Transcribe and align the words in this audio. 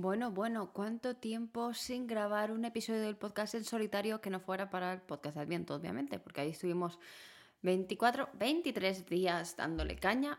Bueno, 0.00 0.30
bueno, 0.30 0.70
¿cuánto 0.72 1.16
tiempo 1.16 1.74
sin 1.74 2.06
grabar 2.06 2.52
un 2.52 2.64
episodio 2.64 3.00
del 3.00 3.16
podcast 3.16 3.56
en 3.56 3.64
solitario 3.64 4.20
que 4.20 4.30
no 4.30 4.38
fuera 4.38 4.70
para 4.70 4.92
el 4.92 5.00
podcast 5.00 5.36
del 5.36 5.46
viento, 5.46 5.74
obviamente? 5.74 6.20
Porque 6.20 6.40
ahí 6.40 6.50
estuvimos 6.50 7.00
24, 7.62 8.28
23 8.34 9.06
días 9.06 9.56
dándole 9.56 9.96
caña. 9.96 10.38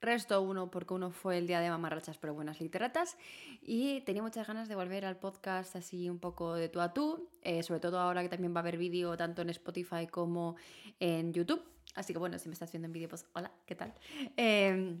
Resto 0.00 0.40
uno 0.40 0.70
porque 0.70 0.94
uno 0.94 1.10
fue 1.10 1.36
el 1.36 1.46
día 1.46 1.60
de 1.60 1.68
mamarrachas 1.68 2.16
pero 2.16 2.32
buenas 2.32 2.62
literatas 2.62 3.18
y 3.60 4.00
tenía 4.06 4.22
muchas 4.22 4.46
ganas 4.46 4.70
de 4.70 4.74
volver 4.74 5.04
al 5.04 5.18
podcast 5.18 5.76
así 5.76 6.08
un 6.08 6.18
poco 6.18 6.54
de 6.54 6.70
tú 6.70 6.80
a 6.80 6.94
tú, 6.94 7.28
eh, 7.42 7.62
sobre 7.62 7.80
todo 7.80 8.00
ahora 8.00 8.22
que 8.22 8.30
también 8.30 8.54
va 8.54 8.60
a 8.60 8.62
haber 8.62 8.78
vídeo 8.78 9.18
tanto 9.18 9.42
en 9.42 9.50
Spotify 9.50 10.06
como 10.06 10.56
en 10.98 11.34
YouTube. 11.34 11.62
Así 11.94 12.14
que 12.14 12.18
bueno, 12.18 12.38
si 12.38 12.48
me 12.48 12.54
estás 12.54 12.72
viendo 12.72 12.86
en 12.86 12.92
vídeo, 12.92 13.10
pues 13.10 13.26
hola, 13.34 13.52
¿qué 13.66 13.74
tal? 13.74 13.92
Eh, 14.38 14.98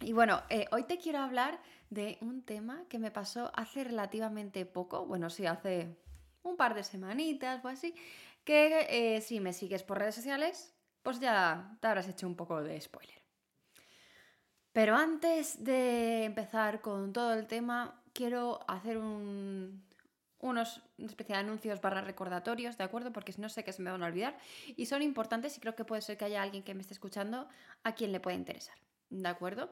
y 0.00 0.12
bueno, 0.12 0.42
eh, 0.50 0.66
hoy 0.72 0.84
te 0.84 0.98
quiero 0.98 1.18
hablar 1.18 1.60
de 1.90 2.18
un 2.20 2.42
tema 2.42 2.84
que 2.88 2.98
me 2.98 3.10
pasó 3.10 3.50
hace 3.54 3.84
relativamente 3.84 4.66
poco, 4.66 5.06
bueno, 5.06 5.30
sí, 5.30 5.46
hace 5.46 5.96
un 6.42 6.56
par 6.56 6.74
de 6.74 6.84
semanitas 6.84 7.64
o 7.64 7.68
así, 7.68 7.94
que 8.44 8.86
eh, 8.90 9.20
si 9.20 9.40
me 9.40 9.52
sigues 9.52 9.82
por 9.82 9.98
redes 9.98 10.14
sociales, 10.14 10.74
pues 11.02 11.20
ya 11.20 11.76
te 11.80 11.86
habrás 11.88 12.08
hecho 12.08 12.26
un 12.26 12.36
poco 12.36 12.62
de 12.62 12.80
spoiler. 12.80 13.22
Pero 14.72 14.94
antes 14.94 15.64
de 15.64 16.24
empezar 16.24 16.80
con 16.80 17.12
todo 17.12 17.32
el 17.32 17.46
tema, 17.46 18.02
quiero 18.12 18.60
hacer 18.68 18.98
un, 18.98 19.82
unos 20.38 20.82
especial 20.98 21.38
anuncios 21.40 21.80
barra 21.80 22.02
recordatorios, 22.02 22.76
¿de 22.76 22.84
acuerdo? 22.84 23.12
Porque 23.12 23.32
no 23.38 23.48
sé 23.48 23.64
que 23.64 23.72
se 23.72 23.82
me 23.82 23.90
van 23.90 24.02
a 24.02 24.06
olvidar. 24.06 24.36
Y 24.76 24.86
son 24.86 25.00
importantes 25.02 25.56
y 25.56 25.60
creo 25.60 25.74
que 25.74 25.84
puede 25.84 26.02
ser 26.02 26.18
que 26.18 26.26
haya 26.26 26.42
alguien 26.42 26.62
que 26.62 26.74
me 26.74 26.82
esté 26.82 26.92
escuchando 26.92 27.48
a 27.84 27.94
quien 27.94 28.12
le 28.12 28.20
pueda 28.20 28.36
interesar. 28.36 28.76
¿De 29.10 29.28
acuerdo? 29.28 29.70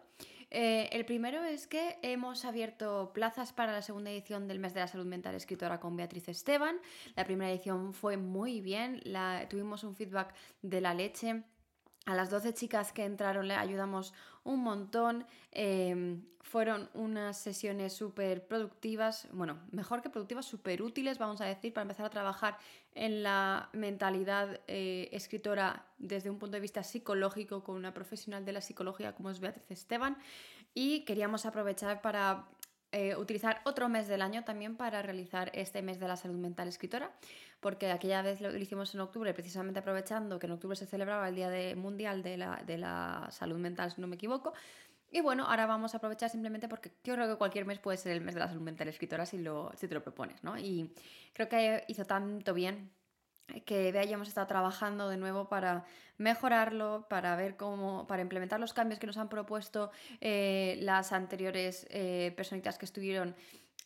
Eh, 0.50 0.88
el 0.92 1.04
primero 1.04 1.42
es 1.42 1.66
que 1.66 1.98
hemos 2.02 2.44
abierto 2.44 3.12
plazas 3.12 3.52
para 3.52 3.72
la 3.72 3.82
segunda 3.82 4.10
edición 4.10 4.46
del 4.46 4.60
mes 4.60 4.74
de 4.74 4.80
la 4.80 4.86
salud 4.86 5.06
mental 5.06 5.34
escritora 5.34 5.80
con 5.80 5.96
Beatriz 5.96 6.28
Esteban. 6.28 6.76
La 7.16 7.24
primera 7.24 7.50
edición 7.50 7.92
fue 7.92 8.16
muy 8.16 8.60
bien, 8.60 9.00
la, 9.04 9.48
tuvimos 9.48 9.82
un 9.82 9.96
feedback 9.96 10.34
de 10.62 10.80
la 10.80 10.94
leche 10.94 11.42
a 12.06 12.14
las 12.14 12.30
12 12.30 12.54
chicas 12.54 12.92
que 12.92 13.04
entraron 13.04 13.48
le 13.48 13.54
ayudamos 13.54 14.12
un 14.44 14.60
montón. 14.60 15.26
Em, 15.52 16.22
fueron 16.42 16.90
unas 16.92 17.38
sesiones 17.38 17.94
súper 17.94 18.46
productivas, 18.46 19.26
bueno, 19.32 19.58
mejor 19.72 20.02
que 20.02 20.10
productivas, 20.10 20.44
súper 20.44 20.82
útiles, 20.82 21.18
vamos 21.18 21.40
a 21.40 21.46
decir, 21.46 21.72
para 21.72 21.82
empezar 21.82 22.06
a 22.06 22.10
trabajar 22.10 22.58
en 22.94 23.22
la 23.22 23.70
mentalidad 23.72 24.60
eh, 24.68 25.08
escritora 25.10 25.86
desde 25.98 26.30
un 26.30 26.38
punto 26.38 26.54
de 26.54 26.60
vista 26.60 26.82
psicológico 26.82 27.64
con 27.64 27.76
una 27.76 27.94
profesional 27.94 28.44
de 28.44 28.52
la 28.52 28.60
psicología 28.60 29.14
como 29.14 29.30
es 29.30 29.40
Beatriz 29.40 29.70
Esteban. 29.70 30.18
Y 30.74 31.00
queríamos 31.04 31.46
aprovechar 31.46 32.02
para 32.02 32.46
eh, 32.94 33.16
utilizar 33.16 33.60
otro 33.64 33.88
mes 33.88 34.06
del 34.06 34.22
año 34.22 34.44
también 34.44 34.76
para 34.76 35.02
realizar 35.02 35.50
este 35.52 35.82
mes 35.82 35.98
de 35.98 36.06
la 36.06 36.16
salud 36.16 36.36
mental 36.36 36.68
escritora, 36.68 37.10
porque 37.58 37.90
aquella 37.90 38.22
vez 38.22 38.40
lo 38.40 38.56
hicimos 38.56 38.94
en 38.94 39.00
octubre, 39.00 39.34
precisamente 39.34 39.80
aprovechando 39.80 40.38
que 40.38 40.46
en 40.46 40.52
octubre 40.52 40.76
se 40.76 40.86
celebraba 40.86 41.28
el 41.28 41.34
Día 41.34 41.50
de, 41.50 41.74
Mundial 41.74 42.22
de 42.22 42.36
la, 42.36 42.62
de 42.64 42.78
la 42.78 43.26
Salud 43.32 43.58
Mental, 43.58 43.90
si 43.90 44.00
no 44.00 44.06
me 44.06 44.14
equivoco. 44.14 44.52
Y 45.10 45.22
bueno, 45.22 45.44
ahora 45.44 45.66
vamos 45.66 45.94
a 45.94 45.96
aprovechar 45.96 46.30
simplemente 46.30 46.68
porque 46.68 46.92
yo 47.02 47.14
creo 47.14 47.28
que 47.28 47.36
cualquier 47.36 47.66
mes 47.66 47.80
puede 47.80 47.98
ser 47.98 48.12
el 48.12 48.20
mes 48.20 48.34
de 48.34 48.40
la 48.40 48.46
salud 48.46 48.62
mental 48.62 48.86
escritora 48.86 49.26
si, 49.26 49.38
lo, 49.38 49.72
si 49.76 49.88
te 49.88 49.94
lo 49.94 50.02
propones, 50.02 50.44
¿no? 50.44 50.56
Y 50.56 50.94
creo 51.32 51.48
que 51.48 51.82
hizo 51.88 52.04
tanto 52.04 52.54
bien 52.54 52.92
que 53.64 53.96
hayamos 53.98 54.28
estado 54.28 54.46
trabajando 54.46 55.08
de 55.08 55.16
nuevo 55.16 55.48
para 55.48 55.84
mejorarlo, 56.18 57.06
para 57.08 57.36
ver 57.36 57.56
cómo, 57.56 58.06
para 58.06 58.22
implementar 58.22 58.60
los 58.60 58.72
cambios 58.72 58.98
que 58.98 59.06
nos 59.06 59.18
han 59.18 59.28
propuesto 59.28 59.90
eh, 60.20 60.78
las 60.80 61.12
anteriores 61.12 61.86
eh, 61.90 62.32
personitas 62.36 62.78
que 62.78 62.84
estuvieron 62.84 63.34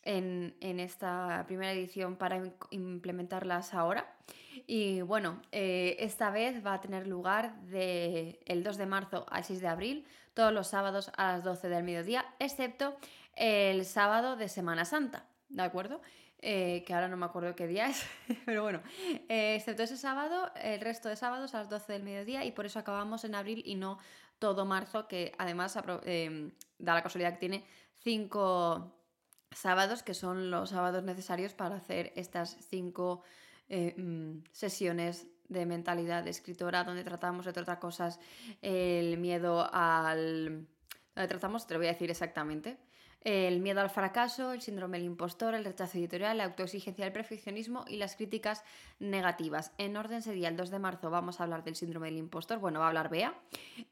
en, 0.05 0.81
esta 0.81 1.45
primera 1.47 1.73
edición 1.73 2.17
para 2.17 2.41
implementarlas 2.70 3.75
ahora. 3.75 4.15
Y 4.67 5.03
bueno, 5.03 5.42
eh, 5.53 5.97
esta 5.98 6.31
vez 6.31 6.65
va 6.65 6.75
a 6.75 6.81
tener 6.81 7.06
lugar 7.06 7.61
del 7.62 8.38
el 8.47 8.62
2 8.62 8.77
de 8.77 8.87
marzo 8.87 9.27
al 9.31 9.44
6 9.44 9.60
de 9.60 9.69
abril, 9.69 10.06
todos 10.34 10.53
los 10.53 10.69
sábados 10.69 11.10
a 11.16 11.33
las 11.33 11.44
12 11.44 11.69
del 11.69 11.84
mediodía, 11.84 12.25
excepto 12.38 12.97
el 13.37 13.84
sábado 13.84 14.37
de 14.37 14.49
Semana 14.49 14.84
Santa, 14.84 15.27
¿de 15.49 15.62
acuerdo? 15.62 16.00
Eh, 16.41 16.84
que 16.87 16.94
ahora 16.94 17.09
no 17.09 17.16
me 17.16 17.26
acuerdo 17.26 17.56
qué 17.56 17.66
día 17.66 17.88
es, 17.88 18.06
pero 18.47 18.62
bueno, 18.62 18.81
eh, 19.28 19.56
excepto 19.56 19.82
ese 19.82 19.97
sábado, 19.97 20.53
el 20.62 20.81
resto 20.81 21.09
de 21.09 21.16
sábados 21.16 21.53
a 21.54 21.59
las 21.59 21.69
12 21.69 21.93
del 21.93 22.04
mediodía 22.04 22.44
y 22.44 22.53
por 22.53 22.65
eso 22.65 22.78
acabamos 22.78 23.25
en 23.25 23.34
abril 23.34 23.60
y 23.66 23.75
no 23.75 23.99
todo 24.38 24.65
marzo, 24.65 25.09
que 25.09 25.32
además 25.37 25.77
eh, 26.04 26.53
da 26.78 26.94
la 26.94 27.03
casualidad 27.03 27.32
que 27.32 27.38
tiene 27.41 27.65
cinco 28.04 28.94
sábados, 29.50 30.04
que 30.04 30.15
son 30.15 30.53
los 30.53 30.71
sábados 30.71 31.03
necesarios 31.03 31.54
para 31.54 31.75
hacer 31.75 32.12
estas 32.15 32.56
cinco 32.69 33.25
mm, 33.69 34.44
sesiones 34.53 35.27
de 35.48 35.66
mentalidad 35.66 36.25
escritora, 36.28 36.84
donde 36.84 37.03
tratamos, 37.03 37.48
entre 37.48 37.62
otras 37.62 37.78
cosas, 37.78 38.21
el 38.62 39.19
miedo 39.19 39.69
al... 39.72 40.69
donde 41.16 41.28
tratamos, 41.28 41.66
te 41.66 41.75
lo 41.75 41.81
voy 41.81 41.88
a 41.88 41.93
decir 41.94 42.10
exactamente, 42.12 42.78
el 43.23 43.61
miedo 43.61 43.81
al 43.81 43.91
fracaso, 43.91 44.53
el 44.53 44.61
síndrome 44.61 44.99
del 44.99 45.06
impostor, 45.06 45.55
el 45.55 45.65
rechazo 45.65 45.99
editorial, 45.99 46.39
la 46.39 46.45
autoexigencia 46.45 47.05
del 47.05 47.12
perfeccionismo 47.12 47.84
y 47.89 47.97
las 47.97 48.17
críticas 48.17 48.62
negativas. 49.01 49.73
En 49.77 49.97
orden 49.97 50.23
sería 50.23 50.49
el 50.49 50.56
2 50.56 50.71
de 50.71 50.79
marzo 50.79 51.11
vamos 51.11 51.41
a 51.41 51.45
hablar 51.45 51.65
del 51.65 51.77
síndrome 51.77 52.09
del 52.09 52.19
impostor, 52.19 52.59
bueno, 52.59 52.78
va 52.78 52.87
a 52.87 52.89
hablar 52.89 53.09
Bea. 53.09 53.34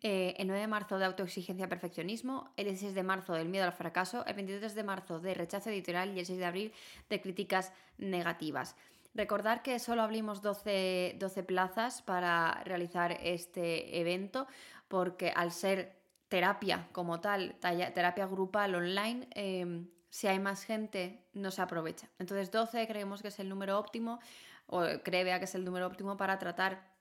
Eh, 0.02 0.34
el 0.38 0.46
9 0.46 0.60
de 0.60 0.66
marzo 0.68 0.98
de 0.98 1.04
autoexigencia 1.06 1.68
perfeccionismo, 1.68 2.50
el 2.56 2.66
16 2.66 2.94
de 2.94 3.02
marzo 3.02 3.32
del 3.32 3.48
miedo 3.48 3.64
al 3.64 3.72
fracaso, 3.72 4.24
el 4.26 4.34
23 4.34 4.74
de 4.74 4.84
marzo 4.84 5.18
de 5.18 5.34
rechazo 5.34 5.70
editorial 5.70 6.16
y 6.16 6.20
el 6.20 6.26
6 6.26 6.38
de 6.38 6.44
abril 6.44 6.72
de 7.10 7.20
críticas 7.20 7.72
negativas. 7.98 8.76
Recordar 9.14 9.62
que 9.62 9.78
solo 9.78 10.02
abrimos 10.02 10.42
12, 10.42 11.16
12 11.18 11.42
plazas 11.42 12.02
para 12.02 12.62
realizar 12.64 13.12
este 13.22 13.98
evento 13.98 14.46
porque 14.88 15.30
al 15.30 15.52
ser 15.52 15.95
terapia 16.28 16.88
como 16.92 17.20
tal, 17.20 17.56
terapia 17.60 18.26
grupal 18.26 18.74
online, 18.74 19.28
em, 19.32 19.88
si 20.10 20.26
hay 20.26 20.38
más 20.38 20.64
gente, 20.64 21.26
no 21.32 21.50
se 21.50 21.62
aprovecha. 21.62 22.08
Entonces 22.18 22.50
12 22.50 22.86
creemos 22.86 23.22
que 23.22 23.28
es 23.28 23.38
el 23.38 23.48
número 23.48 23.78
óptimo, 23.78 24.18
o 24.66 24.82
cree 25.04 25.24
que 25.38 25.44
es 25.44 25.54
el 25.54 25.64
número 25.64 25.86
óptimo 25.86 26.16
para 26.16 26.38
tratar 26.38 26.96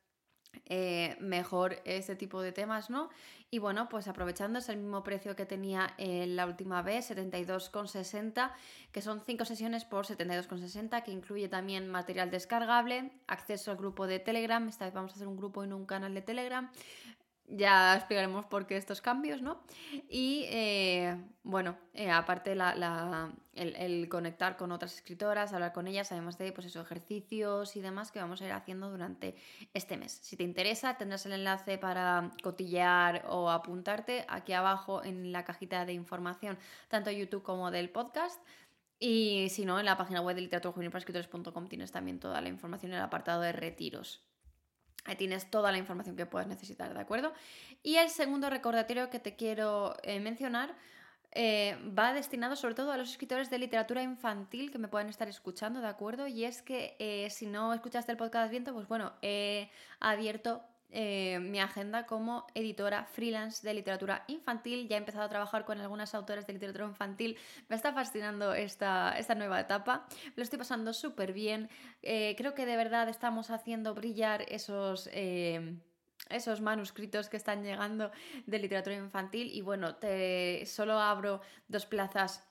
eh, 0.66 1.18
mejor 1.20 1.82
este 1.86 2.16
tipo 2.16 2.42
de 2.42 2.52
temas, 2.52 2.90
¿no? 2.90 3.10
Y 3.52 3.60
bueno, 3.60 3.90
pues 3.90 4.08
aprovechando 4.08 4.60
es 4.60 4.70
el 4.70 4.78
mismo 4.78 5.04
precio 5.04 5.36
que 5.36 5.46
tenía 5.46 5.94
en 5.98 6.36
la 6.36 6.46
última 6.46 6.82
vez, 6.82 7.10
72,60, 7.12 8.52
que 8.92 9.02
son 9.02 9.22
5 9.22 9.46
sesiones 9.46 9.86
por 9.86 10.06
72,60, 10.06 11.04
que 11.04 11.12
incluye 11.12 11.48
también 11.48 11.90
material 11.90 12.32
descargable, 12.32 13.12
acceso 13.28 13.72
al 13.72 13.78
grupo 13.78 14.08
de 14.08 14.20
Telegram, 14.20 14.68
esta 14.68 14.86
vez 14.86 14.94
vamos 14.94 15.12
a 15.12 15.16
hacer 15.16 15.28
un 15.28 15.38
grupo 15.38 15.64
y 15.64 15.68
no 15.68 15.78
un 15.78 15.86
canal 15.86 16.14
de 16.14 16.22
Telegram, 16.22 16.72
ya 17.48 17.96
explicaremos 17.96 18.46
por 18.46 18.66
qué 18.66 18.78
estos 18.78 19.02
cambios, 19.02 19.42
¿no? 19.42 19.62
Y 20.10 20.46
eh, 20.50 21.16
bueno, 21.44 21.78
eh, 21.94 22.10
aparte 22.10 22.56
la, 22.56 23.32
el, 23.54 24.10
conectar 24.10 24.58
con 24.58 24.72
otras 24.72 24.96
escritoras, 24.96 25.54
hablar 25.54 25.72
con 25.72 25.88
ellas, 25.88 26.12
además 26.12 26.38
de 26.38 26.52
pues, 26.52 26.68
esos 26.68 26.86
ejercicios 26.86 27.76
y 27.76 27.82
demás 27.82 28.12
que 28.12 28.20
vamos 28.20 28.42
a 28.42 28.46
ir 28.46 28.52
haciendo 28.52 28.90
durante 28.90 29.36
este 29.74 29.98
mes. 29.98 30.12
Si 30.12 30.36
te 30.36 30.44
interesa, 30.44 30.98
tendrás 30.98 31.26
el 31.26 31.34
enlace 31.34 31.78
para 31.78 32.32
cotillear 32.42 33.26
o 33.30 33.52
apuntarte 33.52 34.26
aquí 34.28 34.54
abajo 34.54 35.04
en 35.04 35.32
la 35.32 35.46
cajita 35.46 35.86
de 35.86 35.94
información, 35.94 36.58
tanto 36.88 37.10
de 37.12 37.18
YouTube 37.18 37.44
como 37.44 37.70
del 37.70 37.90
podcast. 37.90 38.42
Y 38.98 39.50
si 39.50 39.66
no, 39.66 39.80
en 39.80 39.86
la 39.86 39.98
página 39.98 40.22
web 40.22 40.36
de 40.36 40.44
escritores.com 40.44 41.68
tienes 41.68 41.92
también 41.92 42.20
toda 42.20 42.42
la 42.42 42.50
información 42.50 42.92
en 42.94 42.98
el 42.98 43.04
apartado 43.04 43.42
de 43.42 43.52
retiros. 43.52 44.24
Ahí 45.06 45.16
tienes 45.16 45.50
toda 45.50 45.72
la 45.72 45.78
información 45.78 46.16
que 46.16 46.26
puedes 46.26 46.48
necesitar, 46.48 46.94
¿de 46.94 47.00
acuerdo? 47.00 47.34
Y 47.84 47.96
el 47.98 48.10
segundo 48.10 48.50
recordatorio 48.50 49.10
que 49.10 49.20
te 49.20 49.36
quiero 49.36 49.96
eh, 50.04 50.20
mencionar 50.20 50.76
eh, 51.38 51.78
va 51.98 52.14
destinado 52.14 52.56
sobre 52.56 52.76
todo 52.76 52.92
a 52.94 52.98
los 52.98 53.12
escritores 53.12 53.50
de 53.50 53.60
literatura 53.60 54.02
infantil 54.02 54.72
que 54.72 54.78
me 54.78 54.88
pueden 54.88 55.10
estar 55.10 55.28
escuchando, 55.28 55.82
¿de 55.82 55.88
acuerdo? 55.88 56.28
Y 56.28 56.46
es 56.46 56.62
que 56.62 56.96
eh, 56.98 57.30
si 57.30 57.46
no 57.46 57.74
escuchaste 57.74 58.12
el 58.12 58.18
podcast 58.18 58.50
Viento, 58.50 58.74
pues 58.74 58.88
bueno, 58.88 59.14
he 59.22 59.70
abierto 60.00 60.64
eh, 60.98 61.40
mi 61.42 61.60
agenda 61.60 62.06
como 62.06 62.48
editora 62.54 63.04
freelance 63.04 63.68
de 63.68 63.74
literatura 63.74 64.24
infantil. 64.28 64.88
Ya 64.88 64.96
he 64.96 65.00
empezado 65.00 65.26
a 65.26 65.30
trabajar 65.30 65.66
con 65.66 65.82
algunas 65.82 66.16
autoras 66.16 66.48
de 66.48 66.54
literatura 66.54 66.86
infantil. 66.86 67.38
Me 67.68 67.76
está 67.76 67.92
fascinando 67.92 68.54
esta, 68.54 69.14
esta 69.20 69.36
nueva 69.36 69.60
etapa. 69.60 70.08
Lo 70.38 70.44
estoy 70.44 70.58
pasando 70.58 70.94
súper 70.94 71.34
bien. 71.34 71.70
Eh, 72.02 72.36
creo 72.38 72.54
que 72.54 72.66
de 72.66 72.78
verdad 72.78 73.10
estamos 73.10 73.50
haciendo 73.50 73.94
brillar 73.94 74.46
esos... 74.48 75.10
Eh, 75.12 75.78
esos 76.30 76.60
manuscritos 76.60 77.30
que 77.30 77.38
están 77.38 77.64
llegando 77.64 78.10
de 78.48 78.58
literatura 78.58 78.96
infantil 78.96 79.52
y 79.54 79.62
bueno, 79.62 79.98
te 79.98 80.66
solo 80.66 80.98
abro 81.00 81.42
dos 81.68 81.86
plazas 81.86 82.48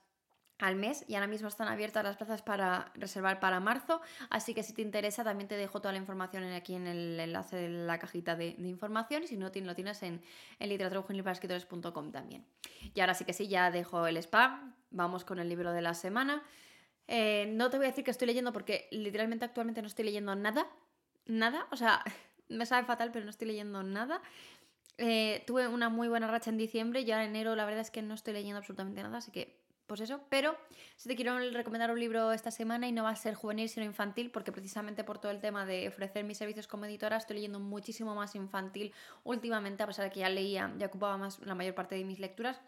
al 0.59 0.75
mes 0.75 1.03
y 1.07 1.15
ahora 1.15 1.27
mismo 1.27 1.47
están 1.47 1.67
abiertas 1.67 2.03
las 2.03 2.15
plazas 2.15 2.41
para 2.41 2.91
reservar 2.95 3.39
para 3.39 3.59
marzo, 3.59 4.01
así 4.29 4.53
que 4.53 4.63
si 4.63 4.73
te 4.73 4.81
interesa 4.81 5.23
también 5.23 5.47
te 5.47 5.57
dejo 5.57 5.81
toda 5.81 5.91
la 5.91 5.97
información 5.97 6.43
aquí 6.45 6.75
en 6.75 6.87
el 6.87 7.19
enlace 7.19 7.57
de 7.57 7.69
la 7.69 7.99
cajita 7.99 8.35
de, 8.35 8.55
información 8.59 9.23
y 9.23 9.27
si 9.27 9.35
no 9.37 9.45
lo 9.47 9.75
tienes 9.75 10.03
en, 10.03 10.21
en 10.59 12.11
también. 12.11 12.45
Y 12.93 12.99
ahora 13.01 13.13
sí 13.13 13.25
que 13.25 13.33
sí, 13.33 13.47
ya 13.47 13.71
dejo 13.71 14.07
el 14.07 14.17
spam, 14.17 14.73
vamos 14.91 15.25
con 15.25 15.39
el 15.39 15.49
libro 15.49 15.71
de 15.73 15.81
la 15.81 15.93
semana. 15.93 16.41
Eh, 17.07 17.47
no 17.51 17.69
te 17.69 17.77
voy 17.77 17.85
a 17.85 17.89
decir 17.89 18.03
que 18.03 18.11
estoy 18.11 18.27
leyendo 18.27 18.51
porque 18.51 18.87
literalmente 18.91 19.45
actualmente 19.45 19.81
no 19.81 19.87
estoy 19.87 20.05
leyendo 20.05 20.35
nada. 20.35 20.67
Nada. 21.25 21.67
O 21.71 21.75
sea, 21.75 22.03
me 22.49 22.65
sabe 22.65 22.85
fatal, 22.85 23.11
pero 23.11 23.25
no 23.25 23.31
estoy 23.31 23.47
leyendo 23.47 23.83
nada. 23.83 24.21
Eh, 24.97 25.43
tuve 25.45 25.67
una 25.67 25.89
muy 25.89 26.07
buena 26.07 26.27
racha 26.27 26.49
en 26.49 26.57
diciembre, 26.57 27.03
ya 27.03 27.21
en 27.21 27.31
enero 27.31 27.55
la 27.57 27.65
verdad 27.65 27.81
es 27.81 27.91
que 27.91 28.01
no 28.01 28.13
estoy 28.13 28.33
leyendo 28.33 28.59
absolutamente 28.59 29.03
nada, 29.03 29.17
así 29.17 29.29
que 29.29 29.64
pues 29.87 30.01
eso. 30.01 30.21
Pero 30.29 30.57
si 30.95 31.09
te 31.09 31.15
quiero 31.15 31.37
recomendar 31.51 31.91
un 31.91 31.99
libro 31.99 32.31
esta 32.31 32.51
semana 32.51 32.87
y 32.87 32.91
no 32.91 33.03
va 33.03 33.11
a 33.11 33.15
ser 33.15 33.35
juvenil 33.35 33.69
sino 33.69 33.85
infantil, 33.85 34.31
porque 34.31 34.51
precisamente 34.51 35.03
por 35.03 35.19
todo 35.19 35.31
el 35.31 35.39
tema 35.39 35.65
de 35.65 35.87
ofrecer 35.87 36.23
mis 36.23 36.37
servicios 36.37 36.67
como 36.67 36.85
editora 36.85 37.17
estoy 37.17 37.35
leyendo 37.35 37.59
muchísimo 37.59 38.15
más 38.15 38.35
infantil 38.35 38.93
últimamente, 39.23 39.83
a 39.83 39.87
pesar 39.87 40.05
de 40.05 40.11
que 40.11 40.21
ya 40.21 40.29
leía, 40.29 40.73
ya 40.77 40.87
ocupaba 40.87 41.17
más 41.17 41.39
la 41.39 41.55
mayor 41.55 41.75
parte 41.75 41.95
de 41.95 42.03
mis 42.03 42.19
lecturas. 42.19 42.61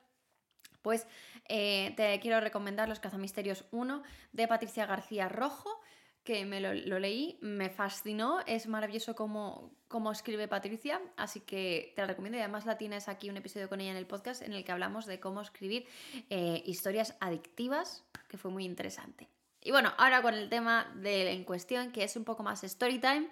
Pues 0.81 1.07
eh, 1.49 1.93
te 1.97 2.19
quiero 2.19 2.39
recomendar 2.39 2.87
Los 2.87 2.99
Cazamisterios 2.99 3.65
1 3.71 4.03
de 4.31 4.47
Patricia 4.47 4.85
García 4.85 5.27
Rojo 5.27 5.81
que 6.27 6.43
me 6.43 6.59
lo, 6.59 6.99
leí, 6.99 7.37
me 7.39 7.69
fascinó, 7.69 8.41
es 8.45 8.67
maravilloso 8.67 9.15
cómo, 9.15 9.71
cómo, 9.87 10.11
escribe 10.11 10.49
Patricia, 10.49 11.01
así 11.15 11.39
que 11.39 11.93
te 11.95 12.01
la 12.01 12.07
recomiendo 12.09 12.37
y 12.37 12.41
además 12.41 12.65
la 12.65 12.77
tienes 12.77 13.07
aquí 13.07 13.29
un 13.29 13.37
episodio 13.37 13.69
con 13.69 13.79
ella 13.79 13.91
en 13.91 13.95
el 13.95 14.05
podcast 14.05 14.41
en 14.41 14.51
el 14.51 14.65
que 14.65 14.73
hablamos 14.73 15.05
de 15.05 15.21
cómo 15.21 15.39
escribir 15.39 15.87
eh, 16.29 16.61
historias 16.65 17.15
adictivas, 17.21 18.03
que 18.27 18.37
fue 18.37 18.51
muy 18.51 18.65
interesante. 18.65 19.29
Y 19.61 19.71
bueno, 19.71 19.93
ahora 19.97 20.21
con 20.21 20.33
el 20.33 20.49
tema 20.49 20.91
de, 20.95 21.31
en 21.31 21.45
cuestión, 21.45 21.93
que 21.93 22.03
es 22.03 22.17
un 22.17 22.25
poco 22.25 22.43
más 22.43 22.61
story 22.65 22.99
time, 22.99 23.29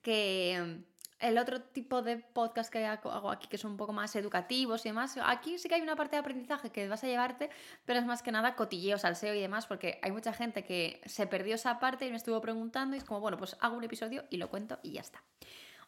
que 0.00 0.84
el 1.18 1.38
otro 1.38 1.62
tipo 1.62 2.02
de 2.02 2.18
podcast 2.18 2.70
que 2.70 2.84
hago 2.84 3.30
aquí, 3.30 3.48
que 3.48 3.58
son 3.58 3.72
un 3.72 3.76
poco 3.76 3.92
más 3.92 4.14
educativos 4.16 4.84
y 4.84 4.90
demás, 4.90 5.18
aquí 5.24 5.58
sí 5.58 5.68
que 5.68 5.76
hay 5.76 5.80
una 5.80 5.96
parte 5.96 6.16
de 6.16 6.20
aprendizaje 6.20 6.70
que 6.70 6.88
vas 6.88 7.02
a 7.04 7.06
llevarte, 7.06 7.50
pero 7.84 7.98
es 7.98 8.06
más 8.06 8.22
que 8.22 8.32
nada 8.32 8.54
cotilleo, 8.54 8.98
salseo 8.98 9.34
y 9.34 9.40
demás, 9.40 9.66
porque 9.66 9.98
hay 10.02 10.12
mucha 10.12 10.32
gente 10.32 10.64
que 10.64 11.00
se 11.06 11.26
perdió 11.26 11.54
esa 11.54 11.78
parte 11.78 12.06
y 12.06 12.10
me 12.10 12.16
estuvo 12.16 12.40
preguntando 12.40 12.96
y 12.96 12.98
es 12.98 13.04
como, 13.04 13.20
bueno, 13.20 13.38
pues 13.38 13.56
hago 13.60 13.76
un 13.76 13.84
episodio 13.84 14.24
y 14.30 14.36
lo 14.36 14.50
cuento 14.50 14.78
y 14.82 14.92
ya 14.92 15.00
está. 15.00 15.22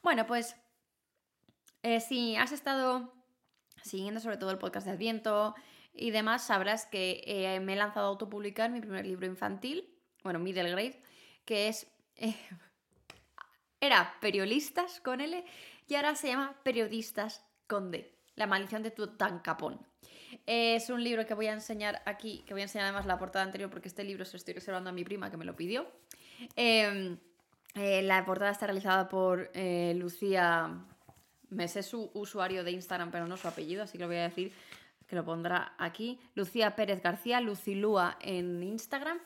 Bueno, 0.03 0.27
pues 0.27 0.57
eh, 1.83 2.01
si 2.01 2.37
has 2.37 2.53
estado 2.53 3.13
siguiendo 3.83 4.21
sobre 4.21 4.39
todo 4.39 4.51
el 4.51 4.59
podcast 4.59 4.87
de 4.87 4.93
Adviento 4.93 5.55
y 5.93 6.11
demás, 6.11 6.47
sabrás 6.47 6.87
que 6.87 7.23
eh, 7.27 7.61
me 7.61 7.75
he 7.75 7.77
lanzado 7.77 8.07
a 8.07 8.11
autopublicar 8.11 8.71
mi 8.71 8.81
primer 8.81 9.05
libro 9.05 9.27
infantil, 9.27 9.95
bueno, 10.23 10.39
Middle 10.39 10.71
Grade, 10.71 11.03
que 11.45 11.69
es... 11.69 11.87
Eh, 12.17 12.35
era 13.81 14.15
Periodistas 14.21 15.01
con 15.01 15.21
L 15.21 15.45
y 15.87 15.95
ahora 15.95 16.15
se 16.15 16.29
llama 16.29 16.57
Periodistas 16.63 17.45
con 17.67 17.91
D. 17.91 18.13
La 18.35 18.47
maldición 18.47 18.83
de 18.83 18.91
Tutankamón. 18.91 19.81
Es 20.47 20.91
un 20.91 21.03
libro 21.03 21.27
que 21.27 21.35
voy 21.35 21.47
a 21.47 21.53
enseñar 21.53 22.03
aquí, 22.05 22.45
que 22.47 22.55
voy 22.55 22.61
a 22.61 22.65
enseñar 22.65 22.87
además 22.87 23.07
la 23.07 23.19
portada 23.19 23.45
anterior 23.45 23.71
porque 23.71 23.89
este 23.89 24.05
libro 24.05 24.25
se 24.25 24.33
lo 24.33 24.37
estoy 24.39 24.55
reservando 24.55 24.91
a 24.91 24.93
mi 24.93 25.05
prima 25.05 25.31
que 25.31 25.37
me 25.37 25.45
lo 25.45 25.57
pidió. 25.57 25.87
Em, 26.55 27.19
eh, 27.75 28.03
la 28.03 28.25
portada 28.25 28.51
está 28.51 28.67
realizada 28.67 29.09
por 29.09 29.51
eh, 29.55 29.95
Lucía, 29.97 30.85
me 31.51 31.69
sé 31.69 31.83
su 31.83 32.11
usuario 32.15 32.65
de 32.65 32.73
Instagram 32.73 33.11
pero 33.11 33.27
no 33.27 33.37
su 33.37 33.49
apellido, 33.49 33.83
así 33.85 33.99
que 33.99 34.05
lo 34.05 34.09
voy 34.09 34.19
a 34.19 34.29
decir 34.29 34.53
que 35.09 35.17
lo 35.17 35.25
pondrá 35.25 35.75
aquí. 35.79 36.21
Lucía 36.35 36.77
Pérez 36.77 37.03
García, 37.03 37.41
Lucilúa 37.41 38.19
en 38.21 38.63
Instagram. 38.63 39.19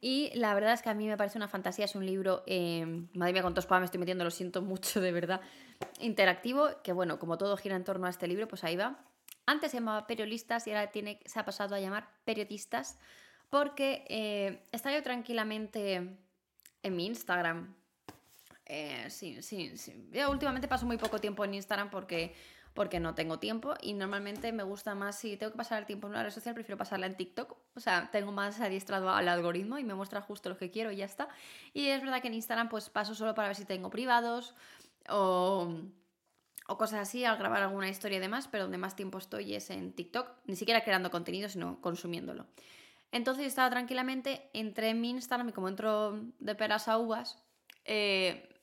Y 0.00 0.30
la 0.34 0.54
verdad 0.54 0.72
es 0.72 0.80
que 0.80 0.88
a 0.88 0.94
mí 0.94 1.06
me 1.06 1.16
parece 1.16 1.36
una 1.36 1.48
fantasía, 1.48 1.84
es 1.84 1.94
un 1.94 2.06
libro, 2.06 2.42
eh, 2.46 2.86
madre 3.14 3.32
mía, 3.32 3.42
con 3.42 3.52
todos 3.52 3.68
me 3.68 3.84
estoy 3.84 3.98
metiendo, 3.98 4.24
lo 4.24 4.30
siento 4.30 4.62
mucho, 4.62 5.00
de 5.00 5.12
verdad, 5.12 5.40
interactivo, 6.00 6.68
que 6.82 6.92
bueno, 6.92 7.18
como 7.18 7.36
todo 7.36 7.56
gira 7.56 7.76
en 7.76 7.84
torno 7.84 8.06
a 8.06 8.10
este 8.10 8.28
libro, 8.28 8.48
pues 8.48 8.64
ahí 8.64 8.76
va. 8.76 9.04
Antes 9.46 9.72
se 9.72 9.78
llamaba 9.78 10.06
Periodistas 10.06 10.66
y 10.66 10.70
ahora 10.70 10.90
tiene, 10.90 11.20
se 11.26 11.38
ha 11.38 11.44
pasado 11.44 11.74
a 11.74 11.80
llamar 11.80 12.08
Periodistas 12.24 12.96
porque 13.50 14.04
eh, 14.08 14.62
está 14.72 14.92
yo 14.92 15.02
tranquilamente 15.02 16.16
en 16.82 16.96
mi 16.96 17.06
Instagram. 17.06 17.74
Eh, 18.66 19.06
sí, 19.10 19.42
sí, 19.42 19.76
sí. 19.76 20.08
Yo 20.12 20.30
últimamente 20.30 20.68
paso 20.68 20.86
muy 20.86 20.96
poco 20.96 21.20
tiempo 21.20 21.44
en 21.44 21.54
Instagram 21.54 21.90
porque 21.90 22.34
porque 22.74 22.98
no 22.98 23.14
tengo 23.14 23.38
tiempo 23.38 23.74
y 23.80 23.94
normalmente 23.94 24.52
me 24.52 24.64
gusta 24.64 24.94
más, 24.96 25.16
si 25.16 25.36
tengo 25.36 25.52
que 25.52 25.58
pasar 25.58 25.78
el 25.78 25.86
tiempo 25.86 26.08
en 26.08 26.14
una 26.14 26.24
red 26.24 26.30
social, 26.30 26.54
prefiero 26.54 26.76
pasarla 26.76 27.06
en 27.06 27.16
TikTok. 27.16 27.56
O 27.74 27.80
sea, 27.80 28.10
tengo 28.10 28.32
más 28.32 28.60
adiestrado 28.60 29.10
al 29.10 29.28
algoritmo 29.28 29.78
y 29.78 29.84
me 29.84 29.94
muestra 29.94 30.20
justo 30.20 30.48
lo 30.48 30.58
que 30.58 30.72
quiero 30.72 30.90
y 30.90 30.96
ya 30.96 31.04
está. 31.04 31.28
Y 31.72 31.86
es 31.86 32.02
verdad 32.02 32.20
que 32.20 32.28
en 32.28 32.34
Instagram 32.34 32.68
pues 32.68 32.90
paso 32.90 33.14
solo 33.14 33.34
para 33.34 33.48
ver 33.48 33.56
si 33.56 33.64
tengo 33.64 33.90
privados 33.90 34.54
o, 35.08 35.72
o 36.66 36.78
cosas 36.78 37.00
así, 37.00 37.24
al 37.24 37.38
grabar 37.38 37.62
alguna 37.62 37.88
historia 37.88 38.18
y 38.18 38.20
demás, 38.20 38.48
pero 38.48 38.64
donde 38.64 38.78
más 38.78 38.96
tiempo 38.96 39.18
estoy 39.18 39.54
es 39.54 39.70
en 39.70 39.92
TikTok, 39.92 40.28
ni 40.46 40.56
siquiera 40.56 40.82
creando 40.82 41.12
contenido, 41.12 41.48
sino 41.48 41.80
consumiéndolo. 41.80 42.46
Entonces 43.12 43.46
estaba 43.46 43.70
tranquilamente, 43.70 44.50
entré 44.52 44.88
en 44.88 45.00
mi 45.00 45.10
Instagram 45.10 45.50
y 45.50 45.52
como 45.52 45.68
entro 45.68 46.18
de 46.40 46.54
peras 46.56 46.88
a 46.88 46.98
uvas, 46.98 47.38
eh, 47.84 48.53